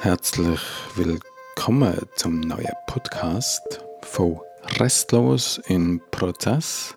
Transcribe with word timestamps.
Herzlich 0.00 0.60
willkommen 0.94 2.08
zum 2.14 2.38
neuen 2.38 2.72
Podcast 2.86 3.84
von 4.02 4.40
Restlos 4.78 5.58
im 5.66 6.00
Prozess. 6.12 6.96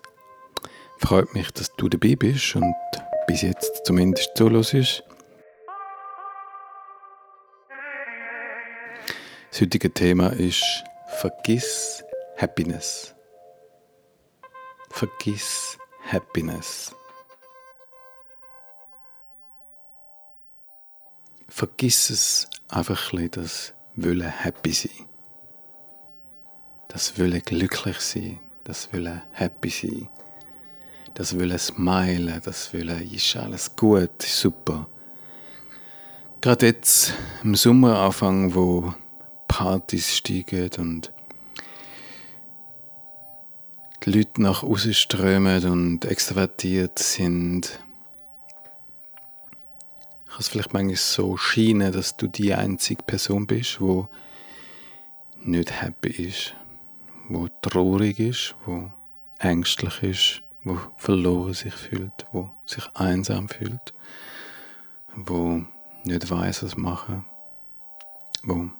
Freut 0.98 1.34
mich, 1.34 1.50
dass 1.50 1.74
du 1.74 1.88
dabei 1.88 2.14
bist 2.14 2.54
und 2.54 2.72
bis 3.26 3.42
jetzt 3.42 3.84
zumindest 3.84 4.30
zuhörst. 4.36 5.02
Das 9.50 9.60
heutige 9.60 9.92
Thema 9.92 10.28
ist 10.28 10.62
Vergiss 11.18 12.04
Happiness. 12.36 13.16
Vergiss 14.90 15.76
Happiness. 16.08 16.94
Vergiss 21.48 22.08
es 22.08 22.48
einfach 22.72 23.12
ein 23.12 23.30
das 23.30 23.74
Wollen 23.94 24.22
happy 24.22 24.72
sein. 24.72 25.06
Das 26.88 27.18
Wollen 27.18 27.40
glücklich 27.42 28.00
sein. 28.00 28.40
Das 28.64 28.92
Wollen 28.92 29.22
happy 29.32 29.68
sein. 29.68 30.08
Das 31.14 31.38
Wollen 31.38 31.58
smilen. 31.58 32.40
Das 32.44 32.72
Wollen 32.72 33.10
ist 33.12 33.36
alles 33.36 33.76
gut, 33.76 34.22
super. 34.22 34.88
Gerade 36.40 36.66
jetzt 36.66 37.14
im 37.44 37.54
Sommeranfang, 37.54 38.54
wo 38.54 38.94
Partys 39.46 40.16
steigen 40.16 40.70
und 40.78 41.12
die 44.04 44.10
Leute 44.10 44.42
nach 44.42 44.62
außen 44.62 44.94
strömen 44.94 45.64
und 45.66 46.04
extrovertiert 46.04 46.98
sind, 46.98 47.78
es 50.42 50.48
vielleicht 50.48 50.72
manchmal 50.72 50.96
so 50.96 51.36
scheinen, 51.36 51.92
dass 51.92 52.16
du 52.16 52.26
die 52.26 52.52
einzige 52.52 53.02
Person 53.02 53.46
bist, 53.46 53.80
wo 53.80 54.08
nicht 55.36 55.80
happy 55.80 56.10
ist, 56.28 56.54
wo 57.28 57.48
traurig 57.62 58.18
ist, 58.18 58.54
wo 58.66 58.90
ängstlich 59.38 60.02
ist, 60.02 60.42
wo 60.64 60.78
verloren 60.96 61.54
sich 61.54 61.74
fühlt, 61.74 62.26
wo 62.32 62.50
sich 62.66 62.84
einsam 62.94 63.48
fühlt, 63.48 63.94
wo 65.14 65.62
nicht 66.04 66.30
weiß, 66.30 66.64
was 66.64 66.76
machen, 66.76 67.24
wo 68.42 68.70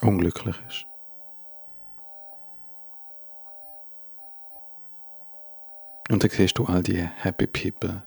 unglücklich 0.00 0.56
ist. 0.68 0.86
Und 6.10 6.22
dann 6.22 6.30
siehst 6.30 6.58
du 6.58 6.66
all 6.66 6.82
die 6.82 7.02
Happy 7.02 7.46
People. 7.46 8.02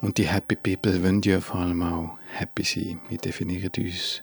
Und 0.00 0.16
die 0.16 0.26
Happy 0.26 0.56
People 0.56 1.02
wollen 1.02 1.20
ja 1.22 1.40
vor 1.40 1.60
allem 1.60 1.82
auch 1.82 2.18
happy 2.32 2.62
sein. 2.64 3.00
Wir 3.08 3.18
definieren 3.18 3.70
uns 3.76 4.22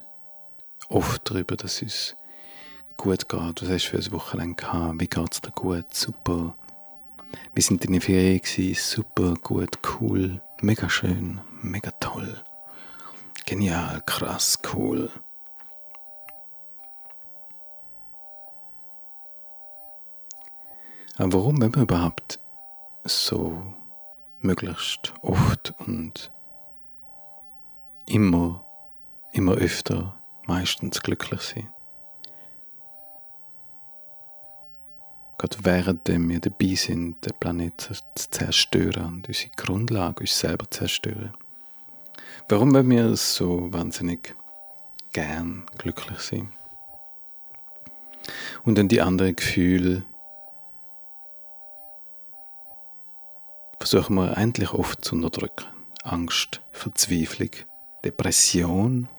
oft 0.89 1.29
darüber, 1.29 1.55
dass 1.55 1.81
es 1.81 2.15
gut 2.97 3.29
geht. 3.29 3.61
Was 3.61 3.69
hast 3.69 3.85
du 3.85 3.89
für 3.89 3.97
ein 3.97 4.11
Wochenende 4.11 4.55
gehabt? 4.55 4.99
Wie 4.99 5.07
geht 5.07 5.33
es 5.33 5.41
dir 5.41 5.51
gut? 5.51 5.93
Super. 5.93 6.55
Wir 7.53 7.63
sind 7.63 7.85
in 7.85 7.93
der 7.93 8.01
Ferien 8.01 8.41
Super, 8.75 9.35
gut, 9.35 9.79
cool, 9.99 10.41
mega 10.61 10.89
schön, 10.89 11.41
mega 11.61 11.91
toll. 11.99 12.41
Genial, 13.45 14.01
krass, 14.05 14.59
cool. 14.73 15.09
Aber 21.17 21.33
warum, 21.33 21.61
wenn 21.61 21.75
wir 21.75 21.83
überhaupt 21.83 22.39
so 23.03 23.73
möglichst 24.47 25.13
oft 25.21 25.73
und 25.79 26.31
immer, 28.07 28.65
immer 29.33 29.53
öfter 29.53 30.17
meistens 30.45 31.01
glücklich 31.01 31.41
sein? 31.41 31.69
Gerade 35.37 35.57
während 35.61 36.07
wir 36.07 36.39
dabei 36.39 36.73
sind, 36.73 37.23
den 37.23 37.33
Planeten 37.39 37.77
zu 37.77 37.93
zerstören 38.15 39.17
und 39.17 39.27
unsere 39.27 39.51
Grundlage, 39.55 40.21
uns 40.21 40.39
selber 40.39 40.65
zu 40.71 40.79
zerstören. 40.79 41.33
Warum 42.49 42.73
wollen 42.73 42.89
wir 42.89 43.15
so 43.15 43.71
wahnsinnig 43.71 44.35
gern 45.13 45.65
glücklich 45.77 46.19
sein? 46.19 46.51
Und 48.63 48.77
dann 48.77 48.87
die 48.87 49.01
anderen 49.01 49.35
Gefühle 49.35 50.03
versuchen 53.79 54.15
wir 54.15 54.37
endlich 54.37 54.73
oft 54.73 55.03
zu 55.03 55.15
unterdrücken. 55.15 55.65
Angst, 56.03 56.61
Verzweiflung, 56.71 57.51
Depression, 58.03 59.09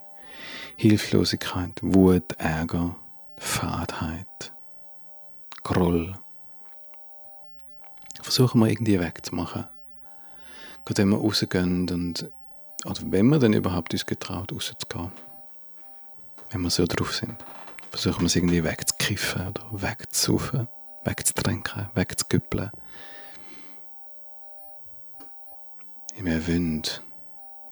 Hilflosigkeit, 0.76 1.80
Wut, 1.82 2.32
Ärger, 2.38 2.96
Fadheit, 3.36 4.52
Groll. 5.64 6.14
Versuchen 8.22 8.60
wir 8.60 8.68
irgendwie 8.68 9.00
wegzumachen. 9.00 9.66
Gerade 10.84 11.02
wenn 11.02 11.10
wir 11.10 11.18
rausgehen 11.18 11.90
und 11.90 12.30
oder 12.84 13.00
wenn 13.06 13.26
wir 13.28 13.38
dann 13.38 13.52
überhaupt 13.52 13.92
uns 13.92 14.06
getraut, 14.06 14.52
rauszugehen, 14.52 15.10
wenn 16.50 16.60
wir 16.62 16.70
so 16.70 16.86
drauf 16.86 17.14
sind, 17.14 17.36
versuchen 17.90 18.20
wir 18.20 18.26
es 18.26 18.36
irgendwie 18.36 18.64
wegzukiffen 18.64 19.48
oder 19.48 19.66
wegzusaufen, 19.72 20.68
wegzutrinken, 21.04 21.88
wegzugüppeln. 21.94 22.70
Wir 26.20 26.46
wollen 26.48 26.82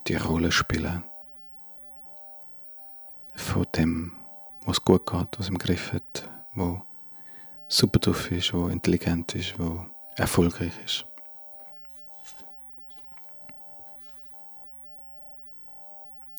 die 0.06 0.14
Rolle 0.14 0.52
spielen 0.52 1.02
von 3.34 3.66
dem, 3.74 4.12
was 4.64 4.82
gut 4.82 5.04
geht, 5.04 5.38
was 5.38 5.48
im 5.48 5.58
Griff 5.58 5.92
hat, 5.92 6.30
wo 6.54 6.80
super 7.68 7.98
drauf 7.98 8.30
ist, 8.30 8.54
wo 8.54 8.68
intelligent 8.68 9.34
ist, 9.34 9.58
wo 9.58 9.84
erfolgreich 10.16 10.72
ist. 10.84 11.04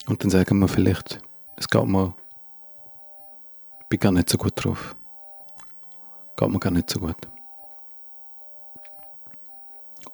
Und 0.07 0.23
dann 0.23 0.29
sagen 0.29 0.59
wir 0.59 0.69
vielleicht, 0.69 1.19
es 1.57 1.67
geht 1.67 1.85
mir, 1.85 2.15
bin 3.89 3.99
gar 3.99 4.13
nicht 4.13 4.29
so 4.29 4.37
gut 4.37 4.53
drauf. 4.55 4.95
Geht 6.37 6.49
mir 6.49 6.59
gar 6.59 6.71
nicht 6.71 6.89
so 6.89 6.99
gut. 7.01 7.17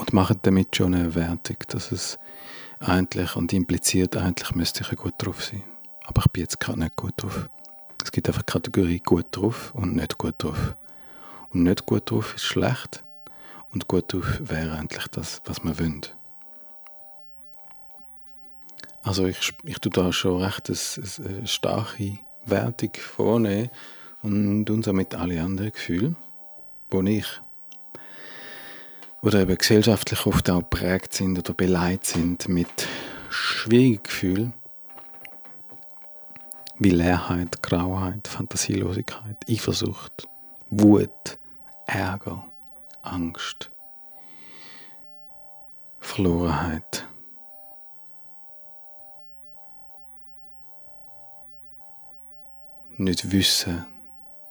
Und 0.03 0.11
machen 0.11 0.37
damit 0.41 0.75
schon 0.75 0.95
eine 0.95 1.15
Wertung, 1.15 1.55
dass 1.69 1.93
es 1.93 2.19
eigentlich 2.79 3.37
und 3.37 3.53
impliziert 3.53 4.17
eigentlich 4.17 4.53
müsste 4.53 4.83
ich 4.83 4.97
gut 4.97 5.13
drauf 5.17 5.41
sein. 5.41 5.63
Aber 6.03 6.23
ich 6.25 6.31
bin 6.33 6.41
jetzt 6.41 6.59
gerade 6.59 6.77
nicht 6.77 6.97
gut 6.97 7.13
drauf. 7.15 7.49
Es 8.03 8.11
gibt 8.11 8.27
einfach 8.27 8.45
Kategorie 8.45 8.99
gut 8.99 9.27
drauf 9.31 9.73
und 9.73 9.95
nicht 9.95 10.17
gut 10.17 10.35
drauf. 10.43 10.75
Und 11.51 11.63
nicht 11.63 11.85
gut 11.85 12.11
drauf 12.11 12.35
ist 12.35 12.43
schlecht 12.43 13.05
und 13.71 13.87
gut 13.87 14.11
drauf 14.11 14.41
wäre 14.41 14.73
eigentlich 14.73 15.07
das, 15.07 15.41
was 15.45 15.63
man 15.63 15.79
wünscht. 15.79 16.13
Also 19.03 19.25
ich, 19.25 19.53
ich 19.63 19.79
tue 19.79 19.89
da 19.89 20.11
schon 20.11 20.43
recht 20.43 20.69
eine, 20.69 21.29
eine 21.29 21.47
starke 21.47 22.19
Wertung 22.45 22.91
vornehmen 22.95 23.69
und 24.21 24.69
uns 24.69 24.85
auch 24.85 24.91
mit 24.91 25.15
allen 25.15 25.39
anderen 25.39 25.71
Gefühlen, 25.71 26.17
die 26.91 27.19
ich 27.19 27.41
oder 29.23 29.39
eben 29.39 29.57
gesellschaftlich 29.57 30.25
oft 30.25 30.49
auch 30.49 30.69
prägt 30.69 31.13
sind 31.13 31.39
oder 31.39 31.53
beleidigt 31.53 32.05
sind 32.05 32.47
mit 32.49 32.87
schwierigen 33.29 34.03
Gefühlen 34.03 34.53
wie 36.77 36.89
Leerheit, 36.89 37.63
Grauheit, 37.63 38.27
Fantasielosigkeit, 38.27 39.37
Eifersucht, 39.49 40.27
Wut, 40.69 41.39
Ärger, 41.87 42.51
Angst, 43.01 43.71
Verlorenheit. 45.99 47.07
nicht 52.97 53.31
wissen, 53.31 53.85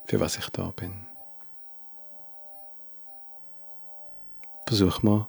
für 0.07 0.21
was 0.21 0.37
ich 0.37 0.49
da 0.51 0.71
bin. 0.71 1.07
Versuchen 4.73 5.07
wir, 5.07 5.29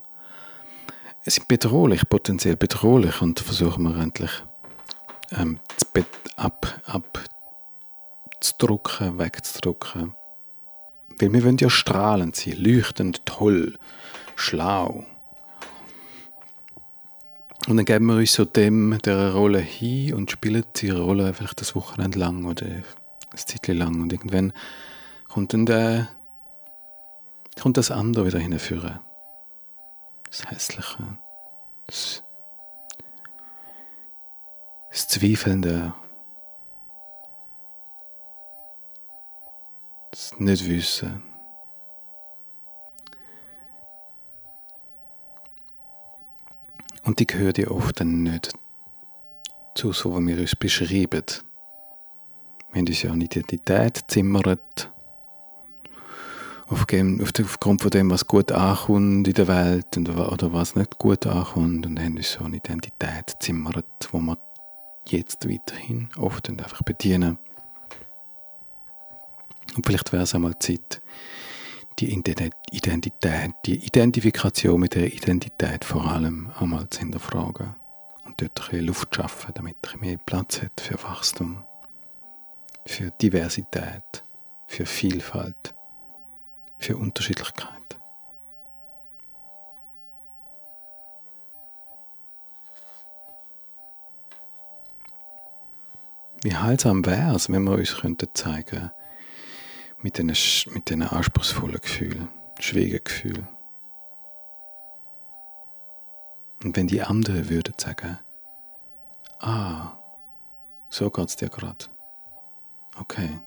es 1.26 1.38
ist 1.38 1.50
bedrohlich, 1.50 2.08
potenziell 2.08 2.56
bedrohlich 2.56 3.22
und 3.22 3.42
versuchen 3.42 3.84
wir 3.84 4.02
endlich 4.02 4.32
ähm, 5.32 5.60
ab, 6.38 6.82
abzudrucken, 8.40 9.20
wegzudrucken. 9.20 10.16
Weil 11.20 11.34
wir 11.34 11.44
wollen 11.44 11.58
ja 11.58 11.70
strahlend 11.70 12.38
sein, 12.38 12.56
leuchtend, 12.56 13.26
toll, 13.26 13.78
schlau. 14.38 15.04
Und 17.68 17.76
dann 17.76 17.84
geben 17.84 18.06
wir 18.06 18.16
uns 18.16 18.32
so 18.32 18.46
dem, 18.46 18.98
der 19.04 19.34
Rolle 19.34 19.60
hin 19.60 20.14
und 20.14 20.32
spielen 20.32 20.64
die 20.78 20.90
Rolle 20.90 21.34
vielleicht 21.34 21.60
das 21.60 21.76
Wochenende 21.76 22.18
lang 22.18 22.46
oder 22.46 22.66
ein 22.66 22.86
Zeit 23.36 23.68
lang 23.68 24.00
und 24.04 24.14
irgendwann 24.14 24.54
kommt 25.28 25.52
dann 25.52 25.66
der, 25.66 26.08
kommt 27.62 27.76
das 27.76 27.92
andere 27.92 28.26
wieder 28.26 28.40
hinführen. 28.40 29.02
Das 30.34 30.50
Hässliche, 30.50 31.18
Das, 31.86 32.24
das 34.90 35.08
Zweifelnde, 35.08 35.94
das 40.10 40.40
Nichtwissen. 40.40 41.24
Und 47.04 47.20
die 47.20 47.28
gehört 47.28 47.60
ja 47.60 47.68
oft 47.68 48.00
dann 48.00 48.24
nicht 48.24 48.54
zu 49.76 49.94
so, 49.94 50.20
wie 50.20 50.28
wir 50.30 50.40
uns 50.40 50.56
beschreiben. 50.56 51.26
Wir 52.72 52.80
haben 52.80 52.88
uns 52.88 53.04
ja 53.04 53.12
eine 53.12 53.26
Identität 53.26 54.06
zimmert 54.08 54.92
aufgrund 56.74 57.82
von 57.82 57.92
dem, 57.92 58.10
was 58.10 58.28
gut 58.28 58.52
ankommt 58.52 59.28
in 59.28 59.34
der 59.34 59.48
Welt 59.48 59.98
und, 59.98 60.10
oder 60.10 60.54
was 60.54 60.76
nicht 60.76 60.98
gut 60.98 61.26
ankommt 61.26 61.86
und 61.86 62.00
haben 62.00 62.18
uns 62.18 62.34
so 62.34 62.44
eine 62.44 62.58
Identität 62.58 63.36
zimmert, 63.40 63.86
wo 64.12 64.20
wir 64.20 64.38
jetzt 65.08 65.50
weiterhin 65.50 66.10
oft 66.18 66.50
einfach 66.50 66.82
bedienen. 66.84 67.38
Und 69.76 69.86
vielleicht 69.86 70.12
wäre 70.12 70.24
es 70.24 70.36
einmal 70.36 70.58
Zeit, 70.60 71.02
die 72.00 72.12
Identität, 72.12 73.52
die 73.66 73.86
Identifikation 73.86 74.80
mit 74.80 74.96
der 74.96 75.14
Identität 75.14 75.86
vor 75.86 76.06
allem 76.06 76.52
einmal 76.60 76.90
zu 76.90 77.00
hinterfragen 77.00 77.76
und 78.26 78.42
dort 78.42 78.60
ein 78.60 78.70
bisschen 78.70 78.88
Luft 78.88 79.16
schaffen, 79.16 79.52
damit 79.54 79.78
er 79.84 79.98
mehr 80.00 80.18
Platz 80.18 80.62
hat 80.62 80.80
für 80.82 81.02
Wachstum, 81.04 81.64
für 82.86 83.12
Diversität, 83.12 84.24
für 84.68 84.86
Vielfalt 84.86 85.76
für 86.84 86.98
Unterschiedlichkeit. 86.98 87.70
Wie 96.44 96.56
heilsam 96.56 97.06
wäre 97.06 97.36
es, 97.36 97.50
wenn 97.50 97.64
wir 97.64 97.72
uns 97.72 97.96
könnten 97.96 98.28
zeigen 98.34 98.92
mit 100.00 100.18
diesen, 100.18 100.74
mit 100.74 100.90
diesen 100.90 101.04
anspruchsvollen 101.04 101.80
Gefühlen, 101.80 102.28
schwierigen 102.60 103.02
Gefühlen. 103.02 103.48
Und 106.64 106.76
wenn 106.76 106.88
die 106.88 107.02
anderen 107.02 107.50
würden 107.50 107.74
sagen, 107.78 108.20
ah, 109.40 109.94
so 110.90 111.10
geht 111.10 111.30
es 111.30 111.36
dir 111.38 111.50
gerade. 111.50 111.86
Okay. 113.00 113.40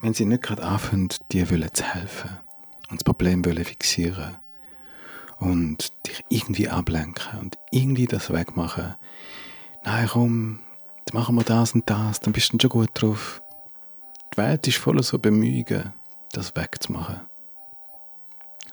Wenn 0.00 0.14
sie 0.14 0.24
nicht 0.24 0.42
gerade 0.42 0.62
anfangen, 0.62 1.08
dir 1.30 1.46
zu 1.72 1.84
helfen 1.84 2.30
und 2.90 3.00
das 3.00 3.04
Problem 3.04 3.44
wollen 3.44 3.64
fixieren 3.64 4.36
und 5.38 5.92
dich 6.06 6.24
irgendwie 6.28 6.68
ablenken 6.68 7.40
und 7.40 7.58
irgendwie 7.70 8.06
das 8.06 8.32
wegmachen. 8.32 8.96
Nein, 9.84 10.08
komm, 10.10 10.60
jetzt 10.98 11.14
machen 11.14 11.34
wir 11.36 11.44
das 11.44 11.74
und 11.74 11.88
das, 11.88 12.20
dann 12.20 12.32
bist 12.32 12.52
du 12.52 12.58
schon 12.60 12.70
gut 12.70 12.90
drauf. 12.94 13.42
Die 14.32 14.38
Welt 14.38 14.66
ist 14.68 14.78
voller 14.78 15.02
so 15.02 15.18
Bemühungen, 15.18 15.92
das 16.32 16.54
wegzumachen. 16.56 17.20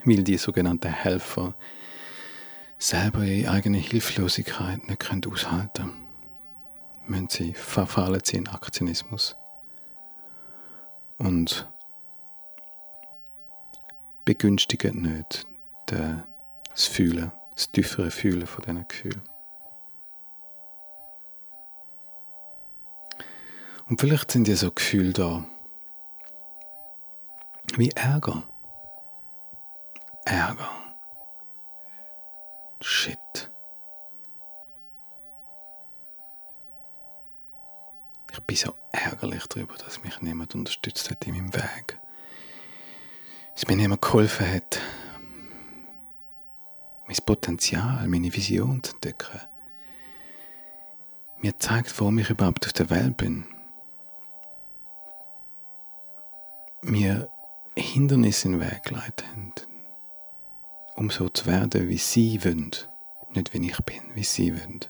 Weil 0.03 0.23
die 0.23 0.37
sogenannten 0.37 0.91
Helfer 0.91 1.55
selber 2.77 3.23
ihre 3.23 3.51
eigene 3.51 3.77
Hilflosigkeit 3.77 4.87
nicht 4.87 4.99
können 4.99 5.25
aushalten 5.25 5.71
können. 5.73 5.93
Wenn 7.07 7.29
sie 7.29 7.53
verfallen 7.53 8.21
sie 8.23 8.37
in 8.37 8.47
Aktionismus 8.47 9.35
und 11.17 11.67
begünstigen 14.25 15.01
nicht 15.01 15.45
das 15.85 16.85
Fühlen, 16.85 17.31
das 17.53 17.71
tiefere 17.71 18.11
Fühlen 18.11 18.45
von 18.45 18.63
diesen 18.63 18.87
Gefühlen. 18.87 19.21
Und 23.89 24.01
vielleicht 24.01 24.31
sind 24.31 24.47
ja 24.47 24.55
so 24.55 24.69
Gefühle 24.71 25.13
da, 25.13 25.45
wie 27.77 27.89
Ärger. 27.91 28.43
Ärger. 30.25 30.69
Shit. 32.81 33.17
Bin 38.47 38.55
so 38.55 38.73
ärgerlich 38.93 39.45
darüber, 39.47 39.75
dass 39.75 40.03
mich 40.03 40.21
niemand 40.21 40.55
unterstützt 40.55 41.11
hat 41.11 41.27
in 41.27 41.35
meinem 41.35 41.53
Weg. 41.53 41.99
Dass 43.53 43.67
mir 43.67 43.75
niemand 43.75 44.01
geholfen 44.01 44.49
hat, 44.49 44.79
mein 47.07 47.17
Potenzial, 47.25 48.07
meine 48.07 48.33
Vision 48.33 48.81
zu 48.83 48.93
entdecken. 48.93 49.41
Mir 51.39 51.57
zeigt, 51.59 51.99
warum 51.99 52.19
ich 52.19 52.29
überhaupt 52.29 52.65
auf 52.65 52.73
der 52.73 52.89
Welt 52.89 53.17
bin. 53.17 53.45
Mir 56.81 57.29
Hindernisse 57.75 58.47
in 58.47 58.59
den 58.59 58.61
Weg 58.61 58.83
geleitet 58.83 59.27
haben, 59.27 59.53
um 60.95 61.09
so 61.09 61.29
zu 61.29 61.45
werden, 61.45 61.89
wie 61.89 61.97
sie 61.97 62.43
wollen. 62.43 62.71
Nicht 63.33 63.53
wie 63.53 63.69
ich 63.69 63.79
bin, 63.81 64.15
wie 64.15 64.23
sie 64.23 64.53
wollen. 64.53 64.85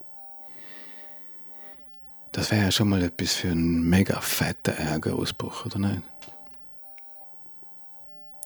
Das 2.31 2.51
wäre 2.51 2.65
ja 2.65 2.71
schon 2.71 2.89
mal 2.89 3.01
etwas 3.01 3.33
für 3.33 3.49
einen 3.49 3.89
mega 3.89 4.19
fetten 4.21 4.75
Ärgerausbruch, 4.75 5.65
oder 5.65 5.79
nicht? 5.79 6.01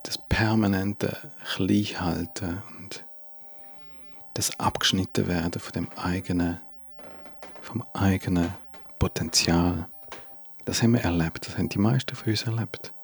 Das 0.04 0.18
permanente 0.28 1.16
Kleinhalten 1.54 2.62
und 2.78 3.04
das 4.34 4.58
abgeschnitten 4.58 5.28
werden 5.28 5.60
von 5.60 5.72
dem 5.72 5.88
eigenen, 5.96 6.60
vom 7.60 7.84
eigenen 7.92 8.52
Potenzial. 8.98 9.88
Das 10.64 10.82
haben 10.82 10.92
wir 10.92 11.00
erlebt, 11.00 11.46
das 11.46 11.58
haben 11.58 11.68
die 11.68 11.78
meisten 11.78 12.16
von 12.16 12.30
uns 12.30 12.42
erlebt. 12.42 12.94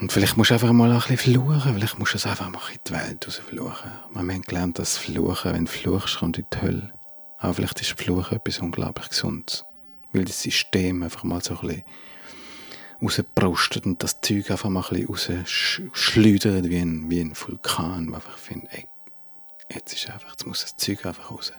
Und 0.00 0.12
vielleicht 0.12 0.36
musst 0.36 0.50
du 0.50 0.54
einfach 0.54 0.72
mal 0.72 0.90
ein 0.90 0.98
bisschen 0.98 1.18
fluchen, 1.18 1.74
vielleicht 1.74 1.98
musst 1.98 2.14
du 2.14 2.16
es 2.16 2.26
einfach 2.26 2.48
mal 2.50 2.60
in 2.72 2.80
die 2.86 2.92
Welt 2.92 3.26
raus 3.26 3.36
fluchen. 3.36 3.92
Wir 4.12 4.18
haben 4.20 4.42
gelernt, 4.42 4.78
dass 4.78 4.98
Fluchen, 4.98 5.52
wenn 5.52 5.66
du 5.66 5.70
fluchst, 5.70 6.18
kommt 6.18 6.38
in 6.38 6.46
die 6.52 6.60
Hölle. 6.60 6.93
Aber 7.44 7.52
vielleicht 7.52 7.78
ist 7.82 8.00
Fluch 8.00 8.32
etwas 8.32 8.60
unglaublich 8.60 9.10
Gesundes. 9.10 9.66
Weil 10.14 10.24
das 10.24 10.40
System 10.40 11.02
einfach 11.02 11.24
mal 11.24 11.42
so 11.42 11.58
ein 11.58 11.66
bisschen 11.66 11.84
rausprostet 13.02 13.84
und 13.84 14.02
das 14.02 14.22
Zeug 14.22 14.50
einfach 14.50 14.70
mal 14.70 14.82
ein 14.82 15.06
bisschen 15.06 15.40
rausschleudert 15.40 16.70
wie 16.70 16.78
ein, 16.78 17.10
wie 17.10 17.20
ein 17.20 17.36
Vulkan, 17.36 18.10
wo 18.10 18.14
einfach 18.14 18.38
findet, 18.38 18.72
ey, 18.72 18.86
jetzt 19.70 19.92
ist 19.92 20.08
einfach, 20.08 20.30
jetzt 20.30 20.46
muss 20.46 20.62
das 20.62 20.76
Zeug 20.76 21.04
einfach 21.04 21.30
raus. 21.30 21.52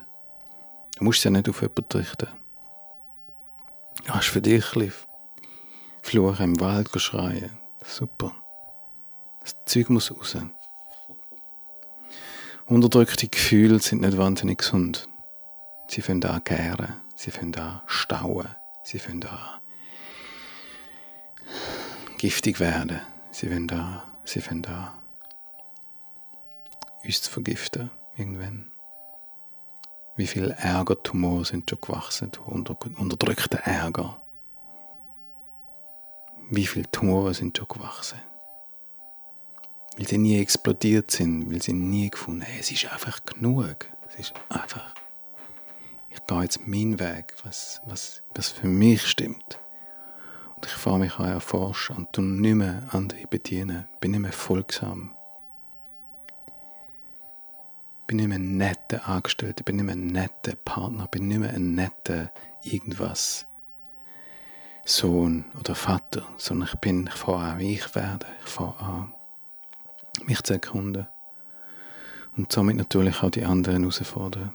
Du 0.97 1.03
musst 1.03 1.19
es 1.19 1.25
ja 1.25 1.29
nicht 1.29 1.47
auf 1.49 1.61
jemanden 1.61 1.97
richten. 1.99 2.29
Du 4.05 4.09
hast 4.11 4.29
für 4.29 4.41
dich 4.41 4.75
ein 4.75 4.91
Fluchen 6.01 6.45
im 6.45 6.59
Wald 6.61 6.89
schreien. 6.99 7.59
Super. 7.85 8.31
Das 9.41 9.55
Zeug 9.65 9.91
muss 9.91 10.11
raus. 10.11 10.35
Unterdrückte 12.65 13.27
Gefühle 13.27 13.77
sind 13.77 14.01
nicht 14.01 14.17
wahnsinnig 14.17 14.57
gesund. 14.57 15.07
Sie 15.87 16.01
fangen 16.01 16.23
an 16.25 16.43
gären, 16.43 17.01
sie 17.15 17.31
fangen 17.31 17.55
an 17.55 17.81
stauen, 17.85 18.47
sie 18.83 18.99
fangen 18.99 19.25
an 19.25 19.61
giftig 22.17 22.59
werden, 22.59 23.01
sie 23.31 23.47
fangen 23.47 23.69
an, 23.71 24.01
sie 24.23 24.41
fangen 24.41 24.65
an 24.65 24.91
uns 27.03 27.21
zu 27.21 27.31
vergiften, 27.31 27.91
irgendwann. 28.17 28.71
Wie 30.15 30.27
viele 30.27 30.55
Ärgertumore 30.55 31.45
sind 31.45 31.69
schon 31.69 31.81
gewachsen, 31.81 32.31
unter, 32.45 32.77
unterdrückter 32.97 33.59
Ärger. 33.59 34.21
Wie 36.49 36.65
viele 36.65 36.89
Tumore 36.89 37.33
sind 37.33 37.57
schon 37.57 37.67
gewachsen? 37.67 38.19
Weil 39.97 40.07
sie 40.07 40.17
nie 40.17 40.39
explodiert 40.39 41.11
sind, 41.11 41.51
weil 41.51 41.61
sie 41.61 41.73
nie 41.73 42.09
gefunden 42.09 42.43
haben, 42.43 42.59
es 42.59 42.71
ist 42.71 42.91
einfach 42.91 43.23
genug. 43.25 43.87
Es 44.09 44.15
ist 44.19 44.33
einfach 44.49 44.93
ich 46.15 46.25
gehe 46.25 46.41
jetzt 46.41 46.65
meinen 46.65 46.99
Weg, 46.99 47.35
was, 47.43 47.81
was, 47.85 48.23
was 48.33 48.49
für 48.49 48.67
mich 48.67 49.05
stimmt. 49.05 49.59
Und 50.55 50.65
ich 50.65 50.71
fange 50.71 50.99
mich 50.99 51.19
an 51.19 51.27
erforschen 51.27 51.97
und 51.97 52.13
tu 52.13 52.21
nicht 52.21 52.55
mehr 52.55 52.83
andere 52.91 53.27
bedienen, 53.27 53.85
bin 53.99 54.11
nicht 54.11 54.21
mehr 54.21 54.31
folgsam. 54.31 55.13
Bin 58.07 58.17
nicht 58.17 58.27
mehr 58.27 58.37
ein 58.37 58.57
netter 58.57 59.07
Angestellter, 59.09 59.63
bin 59.63 59.75
nicht 59.75 59.85
mehr 59.85 59.95
ein 59.95 60.07
netter 60.07 60.55
Partner, 60.55 61.07
bin 61.07 61.27
nicht 61.27 61.39
mehr 61.39 61.53
ein 61.53 61.75
netter 61.75 62.31
irgendwas. 62.63 63.45
Sohn 64.85 65.45
oder 65.59 65.75
Vater, 65.75 66.23
sondern 66.37 66.69
ich 66.71 66.79
bin, 66.79 67.07
ich 67.07 67.15
fange 67.15 67.43
an, 67.43 67.59
wie 67.59 67.73
ich 67.73 67.95
werde. 67.95 68.27
Ich 68.45 68.51
fange 68.51 68.79
an, 68.79 69.13
mich 70.25 70.41
zu 70.43 70.53
erkunden. 70.53 71.07
Und 72.37 72.51
somit 72.51 72.77
natürlich 72.77 73.23
auch 73.23 73.31
die 73.31 73.45
anderen 73.45 73.81
herausfordern 73.81 74.53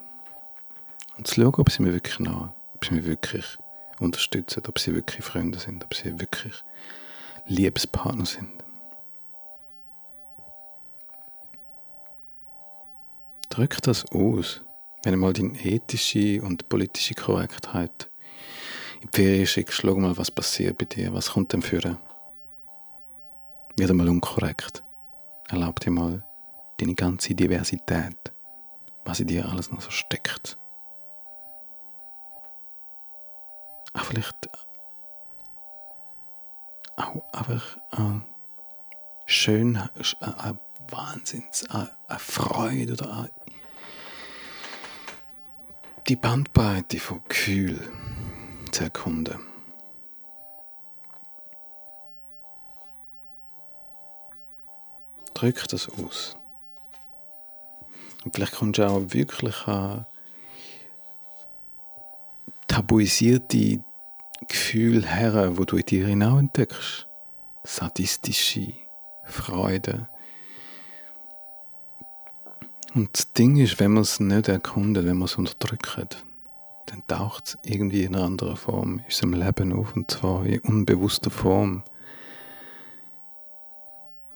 und 1.20 1.26
zu 1.26 1.34
schauen, 1.34 1.54
ob 1.58 1.70
sie 1.70 1.82
mir 1.82 1.92
wirklich 1.92 2.18
nah, 2.18 2.54
ob 2.74 2.82
sie 2.82 2.94
mir 2.94 3.04
wirklich 3.04 3.44
unterstützen, 3.98 4.62
ob 4.66 4.78
sie 4.78 4.94
wirklich 4.94 5.22
Freunde 5.22 5.58
sind, 5.58 5.84
ob 5.84 5.94
sie 5.94 6.18
wirklich 6.18 6.64
Liebespartner 7.44 8.24
sind. 8.24 8.64
Drück 13.50 13.82
das 13.82 14.10
aus, 14.12 14.62
wenn 15.02 15.12
du 15.12 15.18
mal 15.18 15.34
deine 15.34 15.62
ethische 15.62 16.40
und 16.40 16.70
politische 16.70 17.14
Korrektheit 17.14 18.08
in 19.02 19.08
die 19.10 19.16
Ferien 19.16 19.46
schickst, 19.46 19.82
schau 19.82 19.96
mal, 19.96 20.16
was 20.16 20.30
passiert 20.30 20.78
bei 20.78 20.86
dir, 20.86 21.12
was 21.12 21.32
kommt 21.32 21.52
denn 21.52 21.60
für 21.60 21.98
Wird 23.76 23.90
einmal 23.90 24.08
unkorrekt. 24.08 24.82
Erlaub 25.50 25.80
dir 25.80 25.90
mal 25.90 26.24
deine 26.78 26.94
ganze 26.94 27.34
Diversität, 27.34 28.32
was 29.04 29.20
in 29.20 29.26
dir 29.26 29.46
alles 29.46 29.70
noch 29.70 29.82
so 29.82 29.90
steckt. 29.90 30.59
Auch 33.92 34.04
vielleicht 34.04 34.48
auch 36.96 37.32
einfach 37.32 37.76
äh, 37.92 38.20
schön, 39.26 39.76
äh, 39.76 40.00
äh, 40.24 40.54
Wahnsinns, 40.88 41.62
äh, 41.64 41.86
eine 42.08 42.18
Freude 42.18 42.92
oder 42.92 43.12
eine 43.12 43.30
die 46.10 46.16
Bandbreite 46.16 46.98
von 46.98 47.22
Gefühl 47.28 47.78
zu 48.72 48.82
erkunden. 48.82 49.38
Drück 55.34 55.68
das 55.68 55.88
aus. 55.88 56.36
Und 58.24 58.34
vielleicht 58.34 58.56
kommst 58.56 58.78
du 58.78 58.88
auch 58.88 59.02
wirklich 59.12 59.68
an 59.68 60.04
tabuisierte 62.80 63.84
Gefühle 64.48 65.06
her, 65.06 65.58
wo 65.58 65.64
du 65.64 65.76
in 65.76 65.84
dir 65.84 66.06
hinaus 66.06 66.40
entdeckst. 66.40 67.06
Sadistische 67.62 68.72
Freude. 69.24 70.08
Und 72.94 73.10
das 73.12 73.32
Ding 73.34 73.58
ist, 73.58 73.78
wenn 73.80 73.92
man 73.92 74.02
es 74.02 74.18
nicht 74.18 74.48
erkundet, 74.48 75.04
wenn 75.04 75.18
man 75.18 75.26
es 75.26 75.36
unterdrückt, 75.36 76.24
dann 76.86 77.06
taucht 77.06 77.48
es 77.48 77.58
irgendwie 77.64 78.04
in 78.04 78.16
einer 78.16 78.24
anderen 78.24 78.56
Form 78.56 78.98
in 79.00 79.04
unserem 79.04 79.34
Leben 79.34 79.72
auf, 79.74 79.94
und 79.94 80.10
zwar 80.10 80.46
in 80.46 80.60
unbewusster 80.60 81.30
Form. 81.30 81.84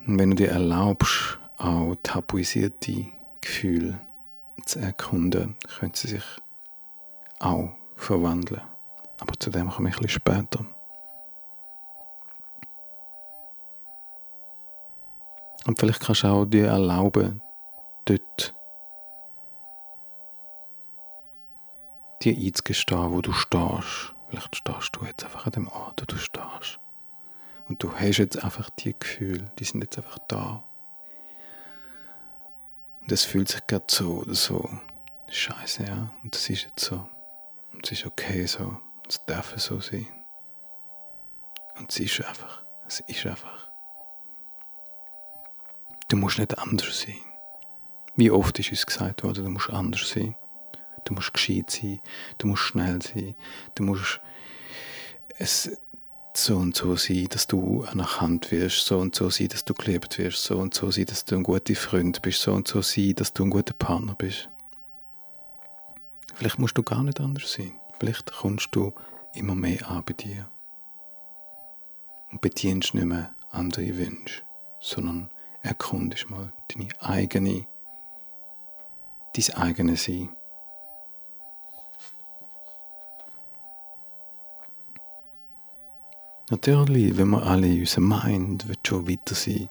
Und 0.07 0.19
wenn 0.19 0.31
du 0.31 0.37
dir 0.37 0.51
erlaubst, 0.51 1.39
auch 1.57 1.97
tabuisierte 2.03 3.07
Gefühle 3.41 4.01
zu 4.67 4.81
erkunden, 4.81 5.57
können 5.79 5.95
sie 5.95 6.09
sich 6.09 6.25
auch 7.41 7.71
verwandeln. 8.05 8.63
Aber 9.21 9.33
zu 9.39 9.51
dem 9.51 9.71
komme 9.71 9.89
ich 9.89 9.97
ein 9.97 10.03
bisschen 10.03 10.21
später. 10.21 10.65
Und 15.67 15.79
vielleicht 15.79 16.01
kannst 16.01 16.23
du 16.23 16.27
auch 16.29 16.45
dir 16.45 16.67
erlauben, 16.69 17.41
dort 18.05 18.55
dir 22.23 22.37
einzugestehen, 22.37 23.13
wo 23.13 23.21
du 23.21 23.33
stehst. 23.33 24.15
Vielleicht 24.29 24.57
stehst 24.57 24.97
du 24.97 25.05
jetzt 25.05 25.25
einfach 25.25 25.47
an 25.47 25.53
dem 25.53 25.69
Ort, 25.69 26.03
wo 26.03 26.07
du 26.07 26.17
stehst. 26.17 26.81
Und 27.67 27.83
du 27.83 27.93
hast 27.93 28.19
jetzt 28.19 28.43
einfach 28.43 28.69
die 28.71 28.95
Gefühle, 28.99 29.51
die 29.59 29.65
sind 29.65 29.83
jetzt 29.83 29.97
einfach 29.97 30.19
da. 30.29 30.63
Und 33.01 33.13
es 33.13 33.25
fühlt 33.25 33.49
sich 33.49 33.67
gerade 33.67 33.87
so 33.89 34.19
oder 34.21 34.35
so 34.35 34.69
scheiße, 35.29 35.85
ja. 35.85 36.11
Und 36.23 36.35
das 36.35 36.49
ist 36.51 36.65
jetzt 36.65 36.85
so. 36.85 37.07
Und 37.75 37.85
es 37.85 37.99
ist 37.99 38.07
okay 38.07 38.47
so. 38.47 38.77
Es 39.09 39.21
darf 39.27 39.55
so 39.59 39.81
sein. 39.81 40.07
Und 41.77 41.91
es 41.91 42.01
ist 42.01 42.25
einfach. 42.25 42.63
Es 42.87 43.01
ist 43.01 43.27
einfach. 43.27 43.71
Du 46.09 46.17
musst 46.17 46.39
nicht 46.39 46.57
anders 46.59 47.01
sein. 47.01 47.19
Wie 48.17 48.31
oft 48.31 48.59
ist 48.59 48.71
uns 48.71 48.87
gesagt 48.87 49.25
worden, 49.25 49.45
du 49.45 49.51
musst 49.51 49.71
anders 49.71 50.09
sein. 50.09 50.37
Du 51.05 51.15
musst 51.15 51.35
gescheit 51.35 51.71
sein. 51.71 52.01
Du 52.39 52.47
musst 52.47 52.63
schnell 52.63 53.03
sein. 53.03 53.35
Du 53.75 53.83
musst 53.83 54.21
es 55.39 55.71
so 56.37 56.57
und 56.57 56.77
so 56.77 56.97
sein, 56.97 57.27
dass 57.31 57.47
du 57.47 57.85
anerkannt 57.85 58.51
wirst, 58.51 58.87
so 58.87 58.99
und 58.99 59.15
so 59.15 59.31
sein, 59.31 59.49
dass 59.49 59.65
du 59.65 59.75
geliebt 59.75 60.19
wirst, 60.19 60.43
so 60.43 60.59
und 60.59 60.75
so 60.75 60.91
sein, 60.91 61.07
dass 61.07 61.25
du 61.25 61.37
ein 61.37 61.43
guter 61.43 61.75
Freund 61.75 62.23
bist, 62.23 62.43
so 62.43 62.53
und 62.53 62.67
so 62.67 62.83
sein, 62.83 63.15
dass 63.15 63.33
du 63.33 63.45
ein 63.45 63.51
guter 63.51 63.75
Partner 63.75 64.15
bist. 64.15 64.49
Vielleicht 66.35 66.59
musst 66.59 66.77
du 66.77 66.83
gar 66.83 67.03
nicht 67.03 67.21
anders 67.21 67.53
sein. 67.53 67.79
Vielleicht 67.99 68.33
kommst 68.33 68.69
du 68.73 68.93
immer 69.35 69.55
mehr 69.55 69.89
an 69.89 70.05
bei 70.05 70.13
dir. 70.13 70.49
Und 72.31 72.41
bedienst 72.41 72.95
nicht 72.95 73.07
mehr 73.07 73.35
andere 73.51 73.97
Wünsche, 73.97 74.43
sondern 74.81 75.31
erkundest 75.63 76.29
mal 76.31 76.53
deine 76.69 76.89
eigene 77.01 77.67
dein 79.37 79.57
eigene 79.57 79.97
Sein. 79.97 80.29
Natürlich, 86.51 87.17
wenn 87.17 87.29
wir 87.29 87.43
alle 87.43 87.67
in 87.67 87.81
unserem 87.81 88.09
Mind 88.09 88.69
wird 88.69 88.87
schon 88.87 89.09
weiter 89.09 89.35
sein. 89.35 89.69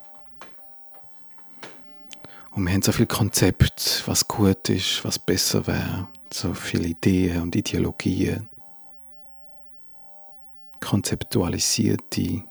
Und 2.51 2.65
wir 2.65 2.73
haben 2.73 2.81
so 2.81 2.91
viele 2.91 3.07
Konzepte, 3.07 3.83
was 4.05 4.27
gut 4.27 4.69
ist, 4.69 5.03
was 5.05 5.17
besser 5.17 5.65
wäre, 5.65 6.07
so 6.33 6.53
viele 6.53 6.87
Ideen 6.87 7.41
und 7.41 7.55
Ideologien. 7.55 8.49
Konzeptualisierte, 10.79 12.43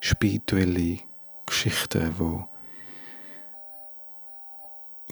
spirituelle 0.00 0.98
Geschichten, 1.46 2.14
die 2.18 2.44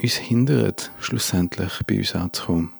uns 0.02 0.16
hindert, 0.16 0.92
schlussendlich 1.00 1.80
bei 1.86 1.98
uns 1.98 2.14
anzukommen. 2.14 2.72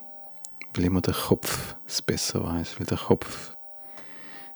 Weil 0.74 0.84
immer 0.84 1.00
der 1.00 1.14
Kopf 1.14 1.74
es 1.86 2.02
besser 2.02 2.44
weiß, 2.44 2.78
weil 2.78 2.86
der 2.86 2.98
Kopf 2.98 3.56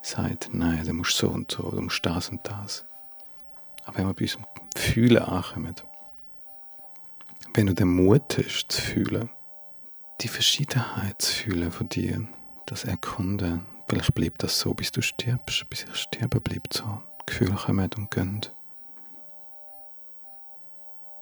sagt, 0.03 0.50
nein, 0.53 0.85
du 0.85 0.93
musst 0.93 1.17
so 1.17 1.31
und 1.31 1.50
so, 1.50 1.71
du 1.71 1.81
musst 1.81 2.05
das 2.05 2.29
und 2.29 2.41
das. 2.47 2.85
Aber 3.87 3.99
wenn 3.99 4.07
wir 4.07 4.15
bei 4.15 4.25
unserem 4.25 4.45
Fühlen 4.77 5.23
ankommen, 5.23 5.75
wenn 7.55 7.67
du 7.67 7.75
den 7.75 7.89
Mut 7.89 8.37
hast 8.39 8.71
zu 8.71 8.83
fühlen, 8.83 9.31
die 10.21 10.29
Verschiedenheit 10.29 11.23
fühlen 11.23 11.71
von 11.71 11.89
dir, 11.89 12.27
das 12.67 12.85
Erkunden, 12.85 13.67
vielleicht 13.89 14.15
bleibt 14.15 14.43
das 14.43 14.59
so, 14.59 14.75
bis 14.75 14.93
du 14.93 15.03
stirbst, 15.03 15.69
bis 15.71 15.85
ich 15.85 15.97
sterbe, 15.97 16.41
bleibt 16.41 16.75
so. 16.75 17.03
Gefühle 17.27 17.55
kommen 17.55 17.91
und 17.97 18.11
gehen. 18.11 18.41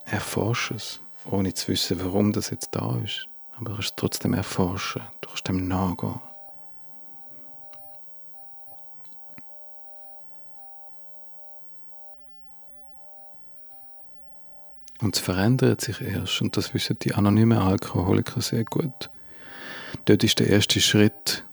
Erforsche 0.04 0.74
es 0.74 1.00
ohne 1.24 1.52
zu 1.52 1.68
wissen, 1.68 2.02
warum 2.02 2.32
das 2.32 2.50
jetzt 2.50 2.70
da 2.72 2.96
ist. 3.04 3.28
Aber 3.56 3.66
du 3.66 3.72
kannst 3.72 3.90
es 3.90 3.96
trotzdem 3.96 4.34
erforschen, 4.34 5.02
du 5.20 5.28
kannst 5.28 5.48
dem 5.48 5.68
nachgehen. 5.68 6.20
Und 15.00 15.16
es 15.16 15.20
verändert 15.20 15.80
sich 15.80 16.00
erst, 16.00 16.42
und 16.42 16.56
das 16.56 16.74
wissen 16.74 16.98
die 17.00 17.14
anonymen 17.14 17.58
Alkoholiker 17.58 18.40
sehr 18.40 18.64
gut. 18.64 19.10
Dort 20.06 20.24
ist 20.24 20.40
der 20.40 20.48
erste 20.48 20.80
Schritt, 20.80 21.44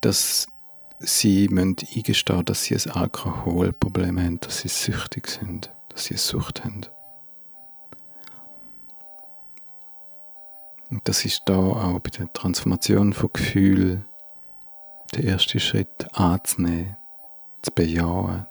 dass 0.00 0.46
sie 1.00 1.48
eingestehen 1.48 2.36
müssen, 2.36 2.44
dass 2.44 2.64
sie 2.64 2.76
ein 2.76 2.90
Alkoholproblem 2.90 4.20
haben, 4.20 4.40
dass 4.40 4.60
sie 4.60 4.68
süchtig 4.68 5.28
sind, 5.28 5.72
dass 5.88 6.04
sie 6.04 6.14
eine 6.14 6.18
Sucht 6.18 6.64
haben. 6.64 6.82
Und 10.90 11.08
das 11.08 11.24
ist 11.24 11.42
da 11.46 11.56
auch 11.56 12.00
bei 12.00 12.10
der 12.10 12.32
Transformation 12.32 13.12
von 13.12 13.30
Gefühl 13.32 14.04
der 15.14 15.24
erste 15.24 15.60
Schritt 15.60 16.08
anzunehmen, 16.12 16.96
zu 17.62 17.70
bejahen, 17.72 18.46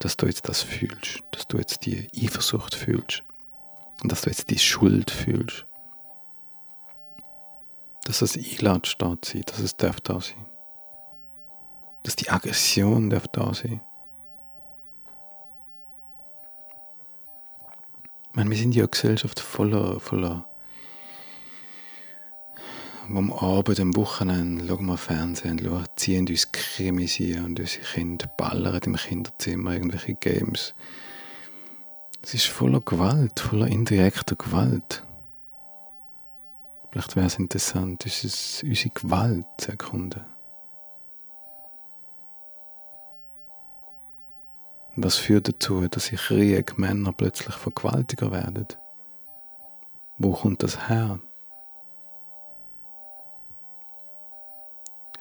dass 0.00 0.16
du 0.16 0.26
jetzt 0.26 0.48
das 0.48 0.62
fühlst, 0.62 1.22
dass 1.30 1.46
du 1.46 1.58
jetzt 1.58 1.86
die 1.86 2.08
Eifersucht 2.16 2.74
fühlst 2.74 3.24
und 4.02 4.12
dass 4.12 4.22
du 4.22 4.30
jetzt 4.30 4.50
die 4.50 4.58
Schuld 4.58 5.10
fühlst. 5.10 5.66
Dass 8.04 8.22
es 8.22 8.36
einladet 8.36 8.96
da 8.98 9.16
sein, 9.24 9.42
dass 9.46 9.58
es 9.58 9.76
darf 9.76 10.00
da 10.00 10.20
sein. 10.20 10.46
Dass 12.04 12.14
die 12.14 12.30
Aggression 12.30 13.10
darf 13.10 13.26
da 13.28 13.52
sein. 13.52 13.80
Ich 18.28 18.34
meine, 18.34 18.50
wir 18.50 18.58
sind 18.58 18.74
ja 18.74 18.86
Gesellschaft 18.86 19.40
voller, 19.40 19.98
voller 19.98 20.48
am 23.14 23.32
Abend, 23.32 23.78
am 23.80 23.94
Wochenende, 23.96 24.66
schauen 24.66 24.86
wir 24.86 24.96
Fernsehen, 24.96 25.60
schauen, 25.62 25.84
ziehen 25.96 26.28
uns 26.28 26.50
Krimis 26.52 27.20
ein 27.20 27.44
und 27.44 27.60
unsere 27.60 27.84
Kinder 27.84 28.26
ballern 28.36 28.80
im 28.84 28.96
Kinderzimmer 28.96 29.74
irgendwelche 29.74 30.14
Games. 30.14 30.74
Es 32.22 32.34
ist 32.34 32.46
voller 32.46 32.80
Gewalt, 32.80 33.38
voller 33.38 33.68
indirekter 33.68 34.34
Gewalt. 34.34 35.04
Vielleicht 36.90 37.14
wäre 37.14 37.26
es 37.26 37.38
interessant, 37.38 38.04
unsere 38.04 38.90
Gewalt 38.94 39.46
zu 39.58 39.70
erkunden. 39.70 40.24
Was 44.96 45.16
führt 45.16 45.48
dazu, 45.48 45.86
dass 45.88 46.10
in 46.10 46.16
Krieg 46.16 46.78
Männer 46.78 47.12
plötzlich 47.12 47.54
vergewaltiger 47.54 48.32
werden? 48.32 48.66
Wo 50.16 50.32
kommt 50.32 50.62
das 50.62 50.88
her? 50.88 51.20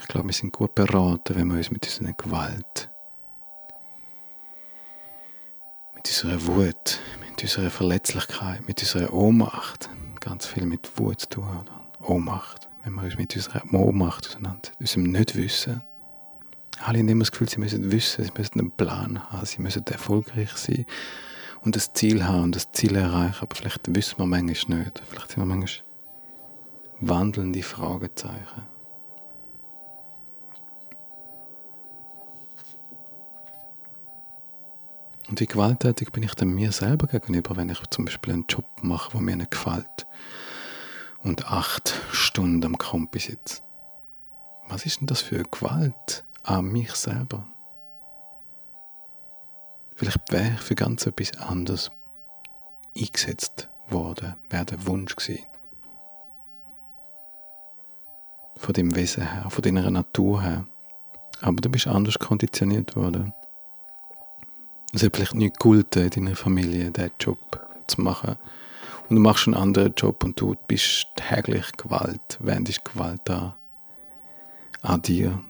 Ich 0.05 0.09
glaube, 0.09 0.27
wir 0.27 0.33
sind 0.33 0.53
gut 0.53 0.75
beraten, 0.75 1.35
wenn 1.35 1.47
wir 1.47 1.57
uns 1.57 1.71
mit 1.71 1.83
unserer 1.83 2.13
Gewalt, 2.13 2.91
mit 5.95 6.07
unserer 6.07 6.45
Wut, 6.45 6.99
mit 7.27 7.41
unserer 7.41 7.71
Verletzlichkeit, 7.71 8.67
mit 8.67 8.79
unserer 8.79 9.11
Ohnmacht, 9.11 9.89
ganz 10.19 10.45
viel 10.45 10.67
mit 10.67 10.99
Wut 10.99 11.21
zu 11.21 11.29
tun 11.29 11.47
haben. 11.47 11.65
Ohnmacht, 12.03 12.69
wenn 12.83 12.93
wir 12.93 13.01
uns 13.01 13.17
mit 13.17 13.35
unserer 13.35 13.63
Ohnmacht 13.73 14.27
auseinander, 14.27 14.69
unserem 14.79 15.05
Nicht-Wissen. 15.05 15.81
Alle 16.83 16.99
haben 16.99 17.09
immer 17.09 17.23
das 17.23 17.31
Gefühl, 17.31 17.49
sie 17.49 17.59
müssen 17.59 17.91
wissen, 17.91 18.25
sie 18.25 18.31
müssen 18.37 18.59
einen 18.59 18.71
Plan 18.71 19.31
haben, 19.31 19.45
sie 19.47 19.59
müssen 19.59 19.87
erfolgreich 19.87 20.51
sein 20.51 20.85
und 21.61 21.75
das 21.75 21.93
Ziel 21.93 22.23
haben 22.27 22.43
und 22.43 22.55
das 22.55 22.71
Ziel 22.73 22.95
erreichen, 22.95 23.41
aber 23.41 23.55
vielleicht 23.55 23.93
wissen 23.95 24.19
wir 24.19 24.27
manchmal 24.27 24.81
nicht. 24.81 25.01
Vielleicht 25.09 25.31
sind 25.31 25.39
wir 25.39 25.45
manchmal 25.45 25.83
wandelnde 27.01 27.63
Fragezeichen. 27.63 28.74
Und 35.27 35.39
wie 35.39 35.47
gewalttätig 35.47 36.11
bin 36.11 36.23
ich 36.23 36.35
dann 36.35 36.49
mir 36.49 36.71
selber 36.71 37.07
gegenüber, 37.07 37.55
wenn 37.55 37.69
ich 37.69 37.81
zum 37.89 38.05
Beispiel 38.05 38.33
einen 38.33 38.45
Job 38.47 38.65
mache, 38.81 39.11
der 39.11 39.21
mir 39.21 39.35
nicht 39.35 39.51
gefällt 39.51 40.05
und 41.23 41.51
acht 41.51 41.99
Stunden 42.11 42.63
am 42.65 42.77
Kompi 42.77 43.19
sitze? 43.19 43.61
Was 44.67 44.85
ist 44.85 44.99
denn 44.99 45.07
das 45.07 45.21
für 45.21 45.43
Gewalt 45.43 46.25
an 46.43 46.65
mich 46.65 46.91
selber? 46.91 47.47
Vielleicht 49.95 50.31
wäre 50.31 50.53
ich 50.55 50.59
für 50.59 50.75
ganz 50.75 51.05
etwas 51.05 51.37
anderes 51.39 51.91
eingesetzt 52.97 53.69
worden, 53.89 54.35
wäre 54.49 54.65
der 54.65 54.85
Wunsch 54.85 55.15
gewesen. 55.15 55.45
Von 58.57 58.73
dem 58.73 58.95
Wesen 58.95 59.23
her, 59.23 59.49
von 59.49 59.61
deiner 59.61 59.89
Natur 59.89 60.41
her. 60.41 60.67
Aber 61.41 61.61
du 61.61 61.69
bist 61.69 61.87
anders 61.87 62.17
konditioniert 62.19 62.95
worden. 62.95 63.33
Es 64.95 65.03
hat 65.03 65.13
vielleicht 65.13 65.35
nicht 65.35 65.59
geholfen, 65.59 66.03
in 66.03 66.09
deiner 66.09 66.37
Familie 66.37 66.89
diesen 66.89 67.11
Job 67.19 67.59
zu 67.85 67.99
machen. 67.99 68.37
Und 69.09 69.17
du 69.17 69.21
machst 69.21 69.45
einen 69.45 69.57
anderen 69.57 69.93
Job 69.93 70.23
und 70.23 70.39
du 70.39 70.55
bist 70.67 71.07
täglich 71.17 71.69
Gewalt, 71.73 72.37
wendest 72.39 72.85
Gewalt 72.85 73.29
an, 73.29 73.55
an 74.81 75.01
dir. 75.01 75.43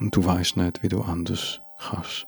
Und 0.00 0.16
du 0.16 0.24
weißt 0.24 0.56
nicht, 0.56 0.82
wie 0.82 0.88
du 0.88 1.02
anders 1.02 1.60
kannst. 1.78 2.26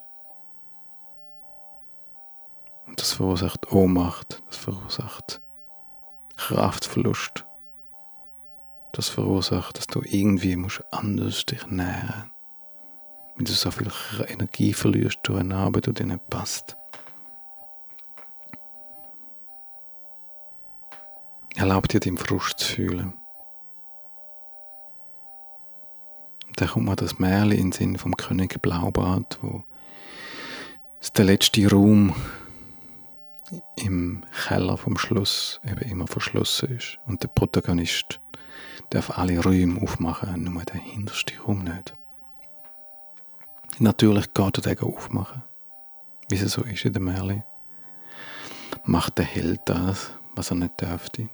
Und 2.87 3.01
das 3.01 3.15
verursacht 3.15 3.73
Ohnmacht, 3.73 4.43
das 4.47 4.59
verursacht 4.59 5.41
Kraftverlust. 6.37 7.47
Das 8.93 9.09
verursacht, 9.09 9.79
dass 9.79 9.87
du 9.87 10.03
irgendwie 10.05 10.57
musst 10.57 10.85
anders 10.91 11.47
dich 11.47 11.67
nähren 11.67 12.31
Wenn 13.37 13.45
du 13.45 13.53
so 13.53 13.71
viel 13.71 13.91
Energie 14.29 14.73
verlierst 14.73 15.21
durch 15.25 15.41
eine 15.41 15.57
Arbeit, 15.57 15.87
die 15.87 15.95
dir 15.95 16.07
nicht 16.07 16.29
passt. 16.31 16.77
Erlaub 21.55 21.89
dir, 21.89 22.01
den 22.01 22.17
Frust 22.17 22.59
zu 22.59 22.75
fühlen. 22.75 23.15
Und 26.49 26.61
dann 26.61 26.69
kommt 26.69 26.87
mir 26.87 26.97
das 26.97 27.19
Märchen 27.19 27.53
in 27.53 27.59
den 27.59 27.73
Sinn 27.73 27.99
vom 27.99 28.17
König 28.17 28.61
Blaubart, 28.63 29.39
wo 29.43 29.65
es 31.01 31.13
der 31.13 31.27
letzte 31.27 31.71
Raum 31.71 32.15
im 33.77 34.25
Keller 34.47 34.77
vom 34.77 34.97
Schloss 34.97 35.61
eben 35.65 35.81
immer 35.91 36.07
verschlossen 36.07 36.77
ist. 36.77 36.99
Und 37.07 37.23
der 37.23 37.29
Protagonist 37.29 38.21
darf 38.91 39.19
alle 39.19 39.43
Räume 39.43 39.83
aufmachen, 39.83 40.45
nur 40.45 40.63
den 40.65 40.81
hintersten 40.81 41.39
Raum 41.41 41.65
nicht. 41.65 41.95
Natürlich 43.79 44.33
geht 44.33 44.57
er 44.57 44.75
den 44.75 44.81
aufmachen, 44.81 45.43
wie 46.31 46.37
es 46.37 46.53
so 46.53 46.63
ist 46.63 46.87
in 46.87 46.95
der 46.95 47.03
Märchen. 47.03 47.45
Macht 48.85 49.19
der 49.19 49.27
Held 49.27 49.61
das, 49.67 50.13
was 50.35 50.51
er 50.51 50.57
nicht 50.57 50.81
dürfte 50.81 51.29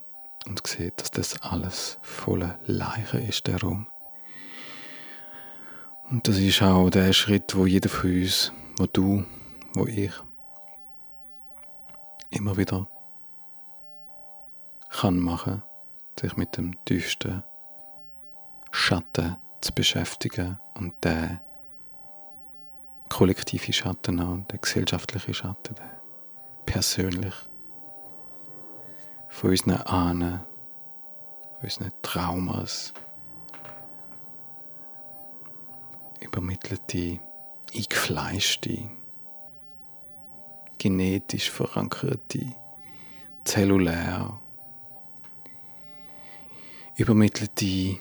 und 0.46 0.66
sieht, 0.66 1.00
dass 1.00 1.12
das 1.12 1.40
alles 1.42 1.98
voller 2.02 2.58
Leichen 2.66 3.28
ist, 3.28 3.46
der 3.46 3.60
Raum. 3.60 3.86
Und 6.10 6.26
das 6.26 6.38
ist 6.38 6.62
auch 6.62 6.90
der 6.90 7.12
Schritt, 7.12 7.56
wo 7.56 7.64
jeder 7.64 7.88
von 7.88 8.10
uns, 8.10 8.52
wo 8.76 8.86
du, 8.86 9.24
wo 9.74 9.86
ich, 9.86 10.12
immer 12.30 12.56
wieder 12.56 12.88
kann 14.90 15.18
machen, 15.18 15.62
sich 16.20 16.36
mit 16.36 16.56
dem 16.56 16.72
tiefsten 16.86 17.44
Schatten 18.72 19.36
zu 19.60 19.72
beschäftigen 19.72 20.58
und 20.74 20.92
der 21.04 21.40
kollektive 23.12 23.72
Schatten 23.72 24.20
auch, 24.20 24.38
der 24.50 24.58
gesellschaftliche 24.58 25.34
Schatten, 25.34 25.74
der 25.74 26.00
persönlich 26.64 27.34
von 29.28 29.50
unseren 29.50 29.82
Ahnen, 29.82 30.40
von 31.60 31.64
unseren 31.64 31.92
Traumas 32.00 32.94
übermittelte, 36.20 37.20
eingefleischte 37.74 38.90
genetisch 40.78 41.50
verankerte, 41.50 42.46
zellulär 43.44 44.40
übermittelte 46.96 47.98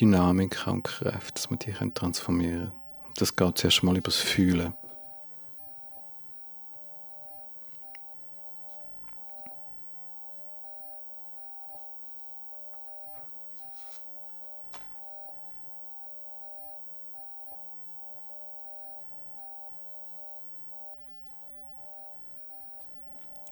Dynamik 0.00 0.64
und 0.68 0.84
Kräfte, 0.84 1.32
dass 1.34 1.50
man 1.50 1.58
die 1.58 1.72
transformieren 1.72 2.66
kann. 2.66 3.12
Das 3.16 3.34
geht 3.34 3.58
zuerst 3.58 3.82
mal 3.82 3.96
übers 3.96 4.16
Fühlen. 4.16 4.74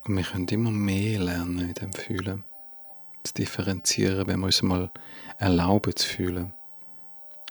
Und 0.04 0.16
wir 0.16 0.22
können 0.22 0.46
immer 0.46 0.70
mehr 0.70 1.18
lernen 1.18 1.58
in 1.58 1.74
dem 1.74 1.92
Fühlen. 1.92 2.44
Zu 3.26 3.34
differenzieren, 3.34 4.26
wenn 4.26 4.38
wir 4.38 4.46
uns 4.46 4.62
mal 4.62 4.90
erlauben 5.38 5.96
zu 5.96 6.06
fühlen. 6.08 6.52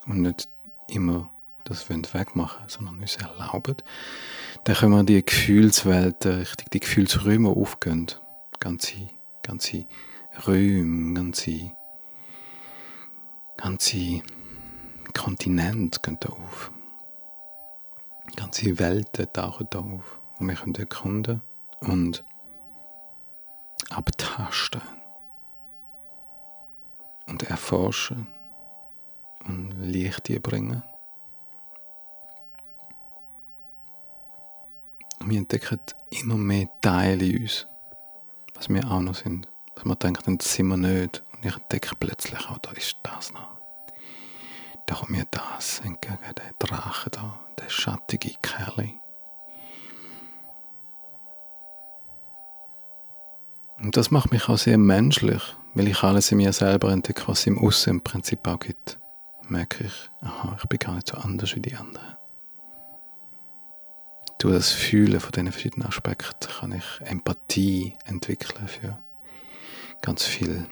Und 0.07 0.21
nicht 0.21 0.47
immer 0.87 1.29
das 1.65 1.89
wegmachen, 1.89 2.63
sondern 2.67 2.99
uns 2.99 3.17
erlauben. 3.17 3.75
Dann 4.63 4.75
können 4.75 4.93
wir 4.93 5.03
die 5.03 5.25
Gefühlswelt, 5.25 6.25
richtig 6.25 6.69
die 6.71 6.79
Gefühlsräume 6.79 7.49
aufgehen. 7.49 8.07
Ganze, 8.59 9.09
ganze 9.43 9.85
Räume, 10.47 11.13
ganze, 11.13 11.71
ganze 13.57 14.21
Kontinente 15.13 15.99
gehen 16.01 16.17
da 16.19 16.29
auf. 16.29 16.71
Ganze 18.35 18.79
Welten 18.79 19.31
tauchen 19.33 19.67
da 19.69 19.79
auf. 19.79 20.19
Und 20.39 20.47
wir 20.47 20.55
können 20.55 20.75
erkunden 20.75 21.41
und 21.81 22.23
abtasten 23.89 24.81
erforschen 27.65 28.27
und 29.47 29.71
Licht 29.81 30.27
bringen. 30.43 30.83
Und 35.19 35.29
wir 35.29 35.39
entdecken 35.39 35.79
immer 36.11 36.37
mehr 36.37 36.67
Teile 36.81 37.25
in 37.25 37.41
uns, 37.41 37.67
was 38.53 38.69
wir 38.69 38.85
auch 38.89 39.01
noch 39.01 39.15
sind. 39.15 39.47
Dass 39.73 39.85
man 39.85 39.97
denkt, 39.97 40.27
das 40.27 40.53
sind 40.53 40.67
wir 40.67 40.77
nicht. 40.77 41.23
Und 41.33 41.45
ich 41.45 41.55
entdecke 41.55 41.95
plötzlich, 41.99 42.39
oh, 42.51 42.57
da 42.61 42.71
ist 42.71 42.97
das 43.01 43.33
noch. 43.33 43.57
Da 44.85 44.95
kommt 44.95 45.09
mir 45.09 45.25
das 45.31 45.79
entgegen, 45.79 46.19
der 46.37 46.53
Drache 46.59 47.09
da, 47.09 47.39
der 47.57 47.69
schattige 47.69 48.35
Kerl. 48.43 48.91
Und 53.79 53.97
das 53.97 54.11
macht 54.11 54.31
mich 54.31 54.47
auch 54.47 54.57
sehr 54.57 54.77
menschlich, 54.77 55.41
weil 55.73 55.87
ich 55.87 56.03
alles 56.03 56.31
in 56.31 56.37
mir 56.37 56.53
selber 56.53 56.91
entdecke, 56.91 57.27
was 57.27 57.45
im 57.45 57.57
Aussen 57.59 57.91
im 57.91 58.01
Prinzip 58.01 58.47
auch 58.47 58.59
gibt. 58.59 58.99
Merke 59.47 59.85
ich, 59.85 60.09
aha, 60.21 60.57
ich 60.61 60.67
bin 60.67 60.79
gar 60.79 60.95
nicht 60.95 61.07
so 61.07 61.17
anders 61.17 61.55
wie 61.55 61.59
die 61.59 61.75
anderen. 61.75 62.17
Durch 64.39 64.55
das 64.55 64.71
Fühlen 64.71 65.19
von 65.19 65.31
diesen 65.31 65.51
verschiedenen 65.51 65.87
Aspekten 65.87 66.49
kann 66.59 66.71
ich 66.71 66.83
Empathie 67.01 67.95
entwickeln 68.05 68.67
für 68.67 68.97
ganz 70.01 70.23
viele 70.23 70.65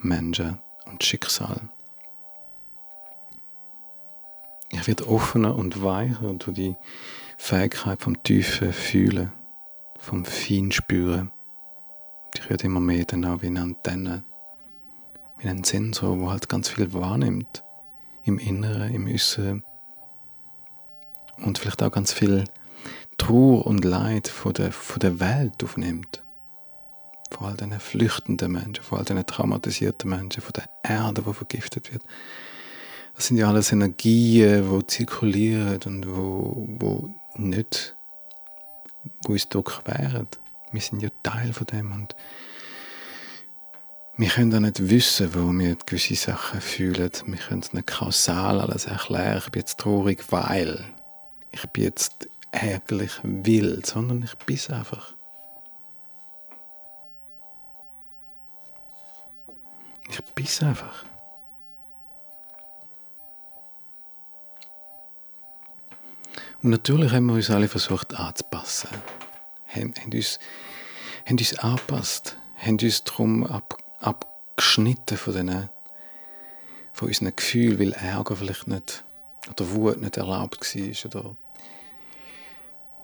Menschen 0.00 0.58
und 0.86 1.02
Schicksal. 1.04 1.60
Ich 4.70 4.86
werde 4.86 5.08
offener 5.08 5.56
und 5.56 5.82
weicher 5.82 6.34
durch 6.34 6.54
die 6.54 6.76
Fähigkeit 7.38 8.02
vom 8.02 8.22
tiefen 8.22 8.72
Fühlen, 8.72 9.32
vom 9.98 10.24
Feinspüren. 10.24 11.30
Ich 12.34 12.48
werde 12.50 12.64
immer 12.64 12.80
mehr 12.80 13.04
dann 13.04 13.24
auch 13.24 13.42
wie 13.42 13.46
eine 13.46 13.62
Antenne, 13.62 14.24
wie 15.38 15.48
ein 15.48 15.64
Sensor, 15.64 16.18
wo 16.20 16.30
halt 16.30 16.48
ganz 16.48 16.68
viel 16.68 16.92
wahrnimmt. 16.92 17.64
Im 18.24 18.38
Inneren, 18.38 18.94
im 18.94 19.06
Äußeren. 19.06 19.64
Und 21.38 21.58
vielleicht 21.58 21.82
auch 21.82 21.90
ganz 21.90 22.12
viel 22.12 22.44
Trauer 23.16 23.66
und 23.66 23.84
Leid 23.84 24.28
von 24.28 24.52
der, 24.52 24.72
von 24.72 25.00
der 25.00 25.20
Welt 25.20 25.62
aufnimmt. 25.62 26.22
Von 27.30 27.48
all 27.48 27.54
diesen 27.54 27.78
flüchtenden 27.80 28.52
Menschen, 28.52 28.82
von 28.82 28.98
all 28.98 29.04
diesen 29.04 29.24
traumatisierten 29.26 30.10
Menschen, 30.10 30.42
von 30.42 30.52
der 30.52 30.68
Erde, 30.82 31.22
die 31.22 31.34
vergiftet 31.34 31.92
wird. 31.92 32.02
Das 33.14 33.26
sind 33.26 33.36
ja 33.36 33.48
alles 33.48 33.72
Energien, 33.72 34.70
die 34.70 34.86
zirkulieren 34.86 35.80
und 35.86 36.08
wo, 36.08 36.66
wo 36.78 37.10
nicht, 37.34 37.96
wo 39.24 39.32
uns 39.32 39.48
durchqueren. 39.48 40.28
Wir 40.72 40.80
sind 40.80 41.02
ja 41.02 41.08
Teil 41.22 41.52
von 41.52 41.66
dem 41.66 41.92
und 41.92 42.14
wir 44.16 44.28
können 44.28 44.52
auch 44.54 44.60
nicht 44.60 44.90
wissen, 44.90 45.32
wo 45.34 45.52
wir 45.52 45.76
gewisse 45.76 46.16
Sachen 46.16 46.60
fühlen. 46.60 47.12
Wir 47.26 47.38
können 47.38 47.60
es 47.60 47.72
nicht 47.72 47.86
kausal 47.86 48.60
alles 48.60 48.86
erklären. 48.86 49.38
Ich 49.44 49.50
bin 49.52 49.60
jetzt 49.60 49.78
traurig, 49.78 50.24
weil. 50.30 50.84
Ich 51.52 51.64
bin 51.70 51.84
jetzt 51.84 52.28
ärgerlich, 52.50 53.12
will, 53.22 53.82
sondern 53.84 54.24
ich 54.24 54.34
bin 54.38 54.58
einfach. 54.74 55.14
Ich 60.10 60.20
bin 60.34 60.68
einfach. 60.68 61.04
Und 66.60 66.70
natürlich 66.70 67.12
haben 67.12 67.26
wir 67.26 67.34
uns 67.34 67.50
alle 67.50 67.68
versucht 67.68 68.18
anzupassen. 68.18 68.88
Haben, 69.68 69.94
haben, 70.00 70.12
uns, 70.12 70.38
haben 71.26 71.38
uns 71.38 71.58
angepasst. 71.58 72.36
Haben 72.56 72.78
uns 72.82 73.04
darum 73.04 73.44
ab, 73.44 73.78
abgeschnitten 74.00 75.16
von, 75.16 75.34
den, 75.34 75.68
von 76.92 77.08
unseren 77.08 77.36
Gefühlen, 77.36 77.78
weil 77.78 77.92
Ärger 77.92 78.36
vielleicht 78.36 78.66
nicht, 78.66 79.04
oder 79.48 79.70
Wut 79.70 80.00
nicht 80.00 80.16
erlaubt 80.16 80.74
war, 80.74 81.06
oder, 81.06 81.36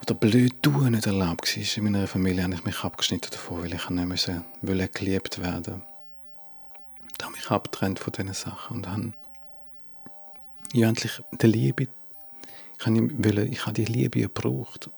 oder 0.02 0.14
blöd 0.14 0.66
nicht 0.90 1.06
erlaubt 1.06 1.56
war. 1.56 1.76
In 1.76 1.84
meiner 1.84 2.06
Familie 2.06 2.42
habe 2.42 2.54
ich 2.54 2.64
mich 2.64 2.82
abgeschnitten 2.82 3.30
davon, 3.30 3.62
weil 3.62 3.74
ich 3.74 3.88
nicht 3.90 4.06
müssen, 4.06 4.44
wollte 4.62 4.88
geliebt 4.88 5.40
werden. 5.40 5.82
Da 7.18 7.26
habe 7.26 7.36
ich 7.36 7.42
mich 7.42 7.50
abgetrennt 7.50 8.00
von 8.00 8.12
diesen 8.12 8.34
Sachen 8.34 8.78
und 8.78 8.88
habe 8.88 9.12
ja, 10.72 10.88
endlich 10.88 11.22
die 11.30 11.46
Liebe 11.46 11.84
ich 11.84 11.88
ich 12.86 13.66
habe 13.66 13.72
die 13.72 13.84
Liebe 13.84 14.20
gebraucht. 14.20 14.90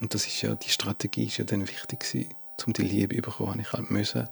Und 0.00 0.14
das 0.14 0.26
ist 0.26 0.42
ja, 0.42 0.54
die 0.54 0.68
Strategie 0.68 1.26
ist 1.26 1.38
ja 1.38 1.44
dann 1.44 1.68
wichtig 1.68 2.00
gewesen, 2.00 2.34
um 2.66 2.72
die 2.72 2.82
Liebe 2.82 3.16
zu 3.16 3.22
bekommen. 3.22 3.60
Ich 3.60 3.72
halt 3.72 3.90
müssen 3.90 4.28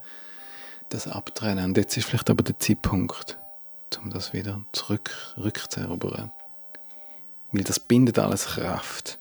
das 0.88 1.09
abtrennen. 1.09 1.64
Und 1.64 1.76
jetzt 1.76 1.96
ist 1.96 2.07
vielleicht 2.07 2.31
aber 2.31 2.42
der 2.42 2.59
Zeitpunkt, 2.59 3.38
um 4.02 4.11
das 4.11 4.33
wieder 4.33 4.62
zurück, 4.72 5.35
rückzuerobern. 5.37 6.31
Weil 7.52 7.64
das 7.64 7.81
bindet 7.81 8.18
alles 8.18 8.46
Kraft. 8.46 9.18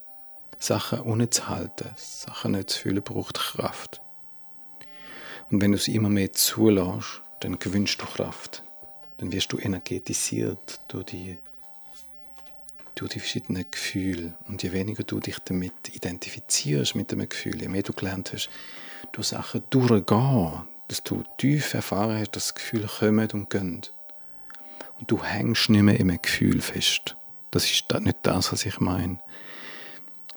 Sachen 0.60 1.00
unzuhalten, 1.02 1.90
Sachen 1.96 2.54
nicht 2.54 2.70
zu 2.70 2.80
fühlen, 2.80 3.04
braucht 3.04 3.38
Kraft. 3.38 4.02
Und 5.52 5.62
wenn 5.62 5.72
du 5.72 5.78
es 5.78 5.88
immer 5.88 6.10
mehr 6.10 6.32
zulässt, 6.34 7.22
dann 7.42 7.60
gewünscht 7.60 8.02
du 8.02 8.06
Kraft. 8.06 8.64
Dann 9.18 9.32
wirst 9.32 9.52
du 9.54 9.60
energetisiert 9.60 10.82
durch 10.88 11.06
die 11.06 11.38
durch 12.96 13.12
die 13.12 13.20
verschiedenen 13.20 13.66
Gefühle. 13.70 14.34
Und 14.48 14.64
je 14.64 14.72
weniger 14.72 15.04
du 15.04 15.20
dich 15.20 15.38
damit 15.40 15.74
identifizierst 15.94 16.96
mit 16.96 17.12
dem 17.12 17.28
Gefühl, 17.28 17.62
je 17.62 17.68
mehr 17.68 17.84
du 17.84 17.94
gelernt 17.94 18.32
hast, 18.34 18.50
durch 19.12 19.28
Sachen 19.28 19.64
durchgehen, 19.70 20.68
dass 20.88 21.04
du 21.04 21.24
tief 21.38 21.74
erfahren 21.74 22.20
hast, 22.20 22.36
dass 22.36 22.56
Gefühle 22.56 22.88
kommen 22.88 23.30
und 23.32 23.50
gehen. 23.50 23.82
Und 25.00 25.12
du 25.12 25.22
hängst 25.24 25.70
nicht 25.70 25.84
mehr 25.84 26.00
im 26.00 26.22
Gefühl 26.22 26.62
fest. 26.62 27.18
Das 27.52 27.70
ist 27.70 27.92
nicht 28.00 28.18
das, 28.24 28.52
was 28.52 28.66
ich 28.66 28.80
meine. 28.80 29.20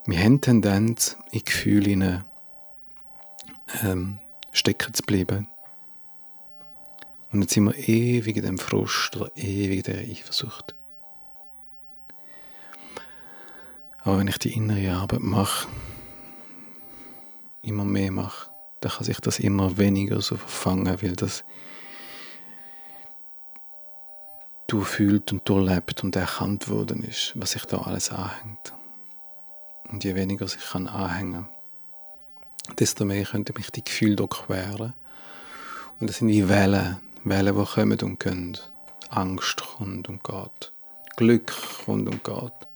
Wir 0.05 0.19
haben 0.19 0.41
Tendenz, 0.41 1.17
in 1.31 1.43
Gefühle 1.43 2.25
ähm, 3.83 4.19
stecken 4.51 4.93
zu 4.93 5.03
bleiben. 5.03 5.47
Und 7.31 7.41
jetzt 7.41 7.53
sind 7.53 7.65
wir 7.65 7.77
ewig 7.87 8.37
in 8.37 8.43
dem 8.43 8.57
Frust 8.57 9.15
oder 9.15 9.31
ewig 9.35 9.87
in 9.87 9.93
der 9.93 10.01
Eifersucht. 10.01 10.75
Aber 14.09 14.17
wenn 14.17 14.27
ich 14.27 14.39
die 14.39 14.53
innere 14.53 14.95
Arbeit 14.95 15.19
mache, 15.19 15.67
immer 17.61 17.85
mehr 17.85 18.11
mache, 18.11 18.49
dann 18.81 18.91
kann 18.91 19.03
sich 19.03 19.19
das 19.19 19.37
immer 19.37 19.77
weniger 19.77 20.19
so 20.19 20.35
verfangen, 20.35 20.99
weil 21.03 21.15
das 21.15 21.43
durchfühlt 24.65 25.31
und 25.31 25.47
durchlebt 25.47 26.03
und 26.03 26.15
erkannt 26.15 26.69
worden 26.69 27.03
ist, 27.03 27.33
was 27.35 27.51
sich 27.51 27.65
da 27.65 27.81
alles 27.81 28.09
anhängt. 28.09 28.73
Und 29.91 30.03
je 30.03 30.15
weniger 30.15 30.47
sich 30.47 30.63
kann 30.71 30.87
anhängen, 30.87 31.45
desto 32.79 33.05
mehr 33.05 33.25
könnte 33.25 33.53
mich 33.53 33.69
die 33.69 33.83
Gefühle 33.83 34.15
durchqueren. 34.15 34.95
Und 35.99 36.09
das 36.09 36.17
sind 36.17 36.29
wie 36.29 36.49
Wellen, 36.49 36.99
Wellen, 37.25 37.55
die 37.55 37.63
kommen 37.63 37.99
und 38.01 38.19
gehen. 38.19 38.57
Angst 39.11 39.63
kommt 39.77 40.09
und 40.09 40.23
geht. 40.23 40.73
Glück 41.15 41.53
kommt 41.85 42.09
und 42.09 42.23
geht 42.23 42.68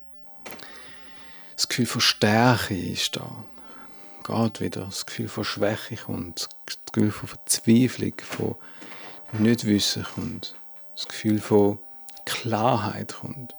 das 1.55 1.67
Gefühl 1.67 1.85
von 1.85 2.01
Stärke 2.01 2.77
ist 2.77 3.15
da. 3.15 3.45
Geht 4.23 4.61
wieder. 4.61 4.85
Das 4.85 5.05
Gefühl 5.05 5.27
von 5.27 5.43
Schwäche 5.43 5.97
kommt. 5.97 6.49
Das 6.65 6.77
Gefühl 6.91 7.11
von 7.11 7.29
Verzweiflung, 7.29 8.13
von 8.21 8.55
Nichtwissen 9.33 10.03
kommt. 10.03 10.55
Das 10.95 11.07
Gefühl 11.07 11.39
von 11.39 11.79
Klarheit 12.25 13.15
kommt. 13.19 13.53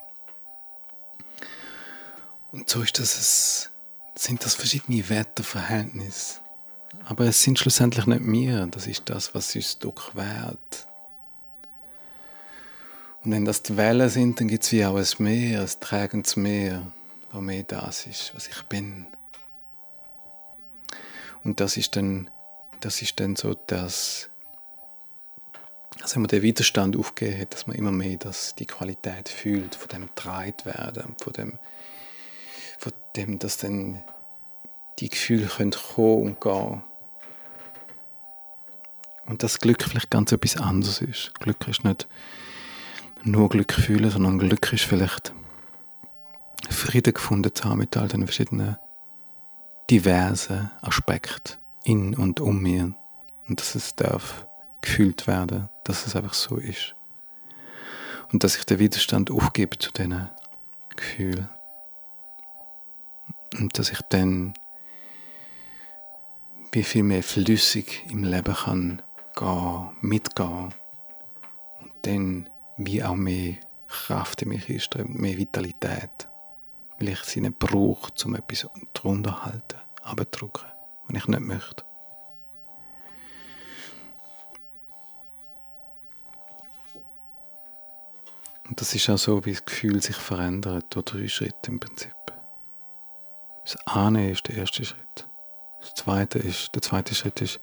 Und 2.52 2.70
so 2.70 2.82
ist 2.82 2.98
das, 2.98 3.18
es, 3.18 3.70
sind 4.14 4.44
das 4.44 4.54
verschiedene 4.54 5.08
Wetterverhältnisse. 5.08 6.40
Aber 7.04 7.24
es 7.24 7.42
sind 7.42 7.58
schlussendlich 7.58 8.06
nicht 8.06 8.24
wir, 8.24 8.66
das 8.66 8.86
ist 8.86 9.10
das, 9.10 9.34
was 9.34 9.54
uns 9.56 9.78
durchquert. 9.78 10.86
Und 13.24 13.32
wenn 13.32 13.44
das 13.44 13.62
die 13.62 13.76
Wellen 13.76 14.08
sind, 14.08 14.38
dann 14.38 14.48
gibt 14.48 14.64
es 14.64 14.72
wie 14.72 14.84
auch 14.84 14.96
ein 14.96 15.06
Meer, 15.18 15.62
ein 15.62 15.70
tragendes 15.80 16.36
Meer 16.36 16.86
wo 17.34 17.40
mehr 17.40 17.64
das 17.64 18.06
ist, 18.06 18.34
was 18.34 18.46
ich 18.46 18.62
bin. 18.64 19.06
Und 21.42 21.60
das 21.60 21.76
ist 21.76 21.96
dann, 21.96 22.30
das 22.80 23.02
ist 23.02 23.18
dann 23.18 23.36
so 23.36 23.54
das, 23.54 24.30
also 26.00 26.14
wenn 26.14 26.22
man 26.22 26.28
den 26.28 26.42
Widerstand 26.42 26.96
aufgegeben 26.96 27.40
hat, 27.40 27.54
dass 27.54 27.66
man 27.66 27.76
immer 27.76 27.92
mehr 27.92 28.16
das, 28.16 28.54
die 28.54 28.66
Qualität 28.66 29.28
fühlt, 29.28 29.74
von 29.74 29.88
dem 29.88 30.08
Dreit 30.14 30.64
werden, 30.64 31.16
von 31.18 31.32
dem, 31.32 31.58
von 32.78 32.92
dem, 33.16 33.38
dass 33.38 33.58
dann 33.58 34.02
die 35.00 35.08
Gefühle 35.08 35.46
können 35.46 35.72
kommen 35.72 36.22
und 36.22 36.40
gehen. 36.40 36.82
Und 39.26 39.42
das 39.42 39.58
Glück 39.58 39.82
vielleicht 39.82 40.10
ganz 40.10 40.30
etwas 40.32 40.56
anderes 40.56 41.00
ist. 41.00 41.34
Glück 41.40 41.66
ist 41.66 41.82
nicht 41.82 42.06
nur 43.22 43.48
Glück 43.48 43.72
fühlen, 43.72 44.10
sondern 44.10 44.38
Glück 44.38 44.72
ist 44.72 44.84
vielleicht 44.84 45.32
Frieden 46.70 47.14
gefunden 47.14 47.54
zu 47.54 47.64
haben 47.64 47.78
mit 47.78 47.96
all 47.96 48.08
den 48.08 48.26
verschiedenen 48.26 48.76
diversen 49.90 50.70
Aspekten 50.80 51.58
in 51.84 52.14
und 52.14 52.40
um 52.40 52.60
mir. 52.60 52.94
Und 53.46 53.60
dass 53.60 53.74
es 53.74 53.94
darf 53.94 54.46
gefühlt 54.80 55.26
werden, 55.26 55.68
dass 55.84 56.06
es 56.06 56.16
einfach 56.16 56.34
so 56.34 56.56
ist. 56.56 56.94
Und 58.32 58.42
dass 58.44 58.56
ich 58.56 58.64
den 58.64 58.78
Widerstand 58.78 59.30
aufgebe 59.30 59.78
zu 59.78 59.92
diesen 59.92 60.28
Gefühlen. 60.96 61.48
Und 63.58 63.78
dass 63.78 63.90
ich 63.90 64.00
dann 64.08 64.54
wie 66.72 66.82
viel 66.82 67.04
mehr 67.04 67.22
flüssig 67.22 68.04
im 68.10 68.24
Leben 68.24 68.54
kann 68.54 69.02
gehen, 69.36 69.90
mitgehen. 70.00 70.74
Und 71.80 71.92
dann 72.02 72.50
wie 72.76 73.04
auch 73.04 73.14
mehr 73.14 73.54
Kraft 73.86 74.42
in 74.42 74.48
mich 74.48 74.68
einströmt, 74.68 75.14
mehr 75.14 75.38
Vitalität 75.38 76.28
ich 77.08 77.20
sie 77.20 77.40
nicht 77.40 77.58
brauche, 77.58 78.12
um 78.24 78.34
etwas 78.34 78.68
drunter 78.92 79.30
zu 79.30 79.44
halten, 79.44 79.78
abzudrücken, 80.02 80.66
wenn 81.06 81.16
ich 81.16 81.26
nicht 81.26 81.40
möchte. 81.40 81.84
Und 88.68 88.80
das 88.80 88.94
ist 88.94 89.10
auch 89.10 89.18
so, 89.18 89.44
wie 89.44 89.52
das 89.52 89.64
Gefühl 89.64 90.02
sich 90.02 90.16
verändert, 90.16 90.86
durch 90.90 91.04
drei 91.04 91.28
Schritte 91.28 91.70
im 91.70 91.80
Prinzip. 91.80 92.14
Das 93.64 93.76
Ahnen 93.86 94.30
ist 94.30 94.48
der 94.48 94.56
erste 94.56 94.84
Schritt. 94.84 95.28
Das 95.80 95.94
zweite 95.94 96.38
ist, 96.38 96.74
der 96.74 96.82
zweite 96.82 97.14
Schritt 97.14 97.40
ist 97.40 97.60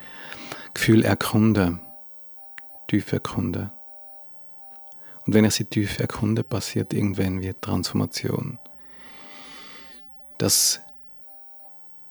Gefühl 0.74 1.04
erkunden, 1.04 1.82
tief 2.88 3.12
erkunden. 3.12 3.72
Und 5.26 5.34
wenn 5.34 5.46
ich 5.46 5.54
sie 5.56 5.66
tief 5.66 6.00
erkunde, 6.00 6.44
passiert 6.44 6.94
irgendwann 6.94 7.42
wie 7.42 7.54
Transformation. 7.54 8.60
Dass 10.42 10.80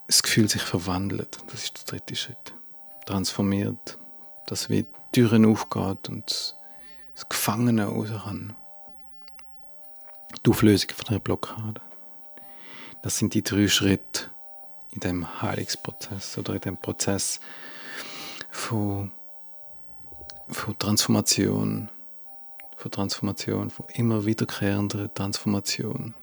das 0.07 0.23
Gefühl 0.23 0.49
sich 0.49 0.62
verwandelt. 0.62 1.40
Das 1.49 1.64
ist 1.64 1.79
der 1.79 1.99
dritte 1.99 2.14
Schritt. 2.14 2.55
Transformiert. 3.05 3.99
Dass 4.47 4.71
wie 4.71 4.87
Türen 5.11 5.45
aufgeht 5.45 6.09
und 6.09 6.57
das 7.12 7.29
Gefangene 7.29 7.87
raus 7.87 8.11
kann. 8.23 8.55
Die 10.47 10.51
Auflösung 10.51 10.90
von 10.90 11.09
einer 11.09 11.19
Blockade. 11.19 11.81
Das 13.03 13.19
sind 13.19 13.35
die 13.35 13.43
drei 13.43 13.66
Schritte 13.66 14.31
in 14.93 15.01
dem 15.01 15.43
Heilungsprozess 15.43 16.38
oder 16.38 16.55
in 16.55 16.61
dem 16.61 16.77
Prozess 16.77 17.40
von, 18.49 19.11
von 20.49 20.79
Transformation, 20.79 21.88
von 22.77 22.90
Transformation, 22.93 23.71
von 23.71 23.87
immer 23.88 24.25
wiederkehrender 24.25 25.12
Transformation 25.12 26.14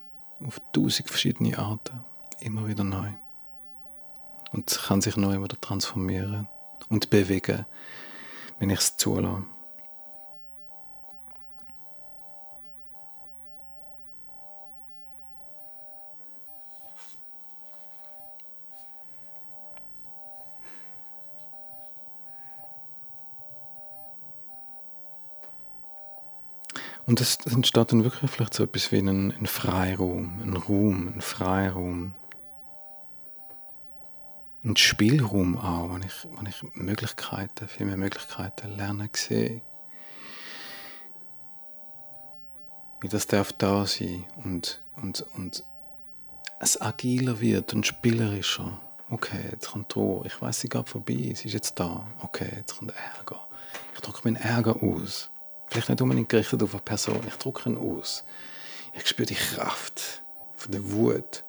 auf 0.45 0.61
tausend 0.73 1.09
verschiedene 1.09 1.57
Arten, 1.57 2.03
immer 2.39 2.67
wieder 2.67 2.83
neu. 2.83 3.09
Und 4.51 4.79
kann 4.87 5.01
sich 5.01 5.17
neu 5.17 5.41
wieder 5.41 5.59
transformieren 5.59 6.47
und 6.89 7.09
bewegen, 7.09 7.65
wenn 8.59 8.69
ich 8.69 8.79
es 8.79 8.97
zulasse. 8.97 9.43
Und 27.07 27.21
es 27.21 27.37
entsteht 27.45 27.93
dann 27.93 28.03
wirklich 28.03 28.29
vielleicht 28.29 28.53
so 28.53 28.65
etwas 28.65 28.91
wie 28.91 28.97
ein, 28.97 29.31
ein 29.31 29.45
Freiraum, 29.45 30.41
ein 30.43 30.57
Raum, 30.57 31.13
ein 31.15 31.21
Freiraum. 31.21 32.13
Ein 34.65 34.75
Spielraum 34.75 35.57
auch, 35.57 35.93
wenn 35.93 36.03
ich, 36.03 36.27
wenn 36.35 36.45
ich 36.47 36.61
Möglichkeiten, 36.73 37.69
viel 37.69 37.85
mehr 37.85 37.95
Möglichkeiten 37.95 38.75
lernen 38.75 39.09
sehe. 39.13 39.61
Wie 42.99 43.07
das 43.07 43.25
darf 43.25 43.53
da 43.53 43.85
sein 43.85 44.25
und, 44.43 44.83
und, 44.97 45.25
und 45.35 45.63
es 46.59 46.81
agiler 46.81 47.39
wird 47.39 47.73
und 47.73 47.87
spielerischer. 47.87 48.81
Okay, 49.09 49.39
jetzt 49.51 49.71
kommt 49.71 49.95
Ruhe. 49.95 50.27
Ich 50.27 50.41
weiß, 50.41 50.59
sie 50.59 50.67
geht 50.67 50.89
vorbei. 50.89 51.31
Sie 51.33 51.47
ist 51.47 51.53
jetzt 51.53 51.79
da. 51.79 52.05
Okay, 52.19 52.49
jetzt 52.57 52.77
kommt 52.77 52.93
Ärger. 53.15 53.47
Ich 53.93 54.01
drücke 54.01 54.19
meinen 54.25 54.35
Ärger 54.35 54.83
aus. 54.83 55.29
Vielleicht 55.67 55.89
nicht 55.89 56.01
unbedingt 56.01 56.29
gerichtet 56.29 56.63
auf 56.63 56.73
eine 56.73 56.81
Person. 56.81 57.21
Ich 57.27 57.35
drücke 57.35 57.69
ihn 57.69 57.77
aus. 57.77 58.23
Ich 58.93 59.07
spüre 59.07 59.27
die 59.27 59.35
Kraft 59.35 60.23
von 60.55 60.71
der 60.71 60.91
Wut. 60.91 61.43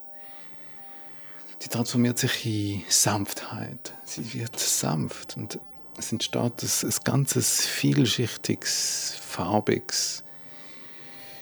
Die 1.62 1.68
transformiert 1.68 2.18
sich 2.18 2.46
in 2.46 2.82
Sanftheit. 2.88 3.94
Sie 4.04 4.34
wird 4.34 4.58
sanft 4.58 5.36
und 5.36 5.58
es 5.98 6.12
entsteht 6.12 6.40
ein, 6.40 6.52
ein 6.52 6.94
ganzes 7.04 7.66
vielschichtiges, 7.66 9.16
farbiges, 9.20 10.22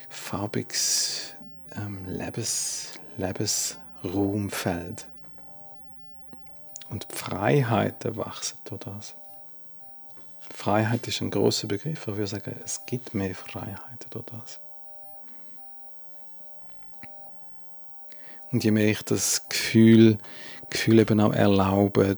farbiges 0.09 1.35
ähm, 1.77 2.07
Lebens, 2.07 2.93
Lebensraumfeld. 3.19 5.07
Und 6.89 7.07
Freiheit 7.13 8.17
wachsen 8.17 8.59
durch 8.65 8.81
das. 8.81 9.17
Freiheit 10.57 11.07
ist 11.07 11.21
ein 11.21 11.31
großer 11.31 11.69
Begriff, 11.69 12.09
aber 12.09 12.17
wir 12.17 12.27
sagen, 12.27 12.59
es 12.65 12.87
gibt 12.87 13.13
mehr 13.13 13.35
Freiheit 13.35 14.07
durch 14.09 14.25
das. 14.25 14.59
Und 18.51 18.65
je 18.65 18.71
mehr 18.71 18.89
ich 18.89 19.03
das 19.03 19.51
Gefühl, 19.51 20.17
Gefühl 20.71 21.01
eben 21.01 21.21
auch 21.21 21.35
erlaube 21.35 22.17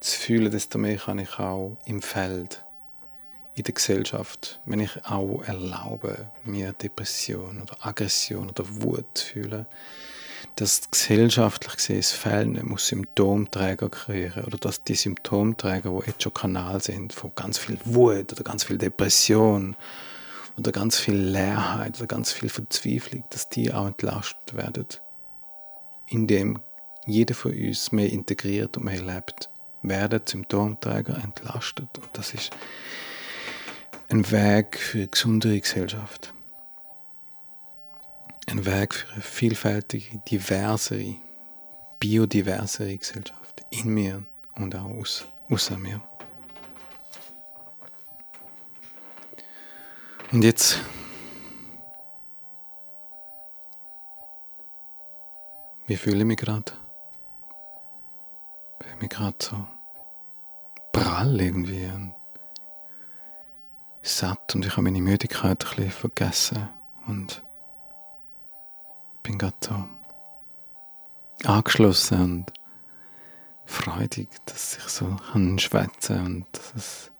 zu 0.00 0.18
fühlen, 0.18 0.50
desto 0.50 0.78
mehr 0.78 0.96
kann 0.96 1.20
ich 1.20 1.38
auch 1.38 1.76
im 1.84 2.02
Feld, 2.02 2.64
in 3.54 3.62
der 3.62 3.74
Gesellschaft, 3.74 4.60
wenn 4.66 4.80
ich 4.80 5.06
auch 5.06 5.44
erlaube, 5.44 6.32
mir 6.42 6.72
Depression 6.72 7.62
oder 7.62 7.86
Aggression 7.86 8.50
oder 8.50 8.64
Wut 8.82 9.06
zu 9.14 9.26
fühlen, 9.26 9.66
dass 10.56 10.90
gesellschaftlich 10.90 11.76
gesehen 11.76 11.98
das 11.98 12.12
Fällen 12.12 12.58
muss 12.66 12.88
Symptomträger 12.88 13.90
kreieren 13.90 14.44
oder 14.44 14.56
dass 14.56 14.82
die 14.82 14.94
Symptomträger, 14.94 15.90
die 15.90 16.06
jetzt 16.06 16.22
schon 16.22 16.32
Kanal 16.32 16.80
sind, 16.82 17.12
von 17.12 17.30
ganz 17.34 17.58
viel 17.58 17.78
Wut 17.84 18.32
oder 18.32 18.42
ganz 18.42 18.64
viel 18.64 18.78
Depression 18.78 19.76
oder 20.56 20.72
ganz 20.72 20.98
viel 20.98 21.14
Leerheit 21.14 21.98
oder 21.98 22.06
ganz 22.06 22.32
viel 22.32 22.48
Verzweiflung, 22.48 23.24
dass 23.28 23.50
die 23.50 23.72
auch 23.72 23.86
entlastet 23.86 24.54
werden, 24.54 24.86
indem 26.06 26.58
jeder 27.04 27.34
von 27.34 27.52
uns 27.52 27.92
mehr 27.92 28.10
integriert 28.10 28.78
und 28.78 28.84
mehr 28.84 29.02
lebt, 29.02 29.50
werden 29.82 30.22
Symptomträger 30.24 31.22
entlastet. 31.22 31.98
Und 31.98 32.08
das 32.14 32.32
ist 32.32 32.50
ein 34.08 34.28
Weg 34.30 34.78
für 34.78 34.98
eine 34.98 35.08
gesunde 35.08 35.60
Gesellschaft 35.60 36.32
ein 38.46 38.64
Weg 38.64 38.94
für 38.94 39.12
eine 39.12 39.22
vielfältige, 39.22 40.18
diversere, 40.28 41.16
biodiversere 41.98 42.96
Gesellschaft 42.96 43.64
in 43.70 43.88
mir 43.92 44.24
und 44.54 44.74
auch 44.74 44.90
außer 45.50 45.76
mir. 45.78 46.00
Und 50.32 50.42
jetzt 50.42 50.80
wie 55.86 55.96
fühle 55.96 56.18
ich 56.18 56.24
mich 56.24 56.36
gerade? 56.36 56.72
Ich 58.80 58.86
fühle 58.86 59.00
mich 59.00 59.10
gerade 59.10 59.36
so 59.38 59.66
prall 60.92 61.40
irgendwie 61.40 61.86
und 61.86 62.14
satt 64.02 64.54
und 64.54 64.64
ich 64.64 64.72
habe 64.72 64.82
meine 64.82 65.00
Müdigkeit 65.00 65.64
ein 65.64 65.76
bisschen 65.76 65.90
vergessen 65.90 66.68
und 67.06 67.45
bin 69.26 69.38
gerade 69.38 69.56
so 69.60 69.88
angeschlossen 71.44 72.20
und 72.22 72.52
freudig, 73.64 74.28
dass 74.46 74.78
ich 74.78 74.84
so 74.84 75.16
kann 75.32 75.58
schwätzen 75.58 76.24
und 76.24 76.46
dass, 76.52 76.74
es, 76.76 77.10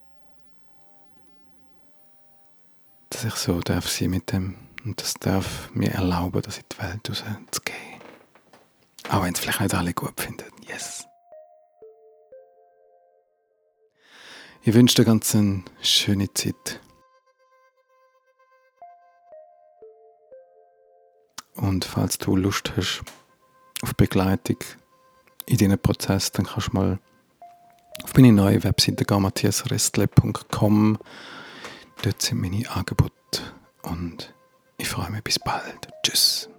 dass 3.10 3.24
ich 3.24 3.34
so 3.34 3.60
darf 3.60 3.88
sein 3.88 4.10
mit 4.10 4.30
dem 4.30 4.54
und 4.84 5.02
das 5.02 5.14
darf 5.14 5.68
mir 5.74 5.90
erlauben, 5.90 6.42
dass 6.42 6.58
ich 6.58 6.64
die 6.66 6.78
Welt 6.78 7.08
rauszugehen. 7.08 8.00
Auch 9.10 9.24
wenn 9.24 9.34
es 9.34 9.40
vielleicht 9.40 9.60
nicht 9.60 9.74
alle 9.74 9.92
gut 9.92 10.20
finden. 10.20 10.44
Yes. 10.68 11.04
Ich 14.62 14.74
wünsche 14.74 14.96
dir 14.96 15.04
ganz 15.04 15.34
eine 15.34 15.64
schöne 15.82 16.32
Zeit. 16.34 16.80
Und 21.56 21.84
falls 21.84 22.18
du 22.18 22.36
Lust 22.36 22.72
hast 22.76 23.02
auf 23.82 23.94
Begleitung 23.94 24.58
in 25.46 25.56
diesem 25.56 25.78
Prozess, 25.78 26.32
dann 26.32 26.46
kannst 26.46 26.68
du 26.68 26.72
mal 26.72 26.98
auf 28.02 28.14
meine 28.14 28.32
neue 28.32 28.62
Webseite 28.64 29.04
gehen, 29.04 29.22
matthiasrestle.com. 29.22 30.98
Dort 32.02 32.22
sind 32.22 32.40
meine 32.40 32.68
Angebote 32.70 33.42
und 33.82 34.34
ich 34.76 34.88
freue 34.88 35.10
mich 35.10 35.22
bis 35.22 35.38
bald. 35.38 35.88
Tschüss. 36.02 36.50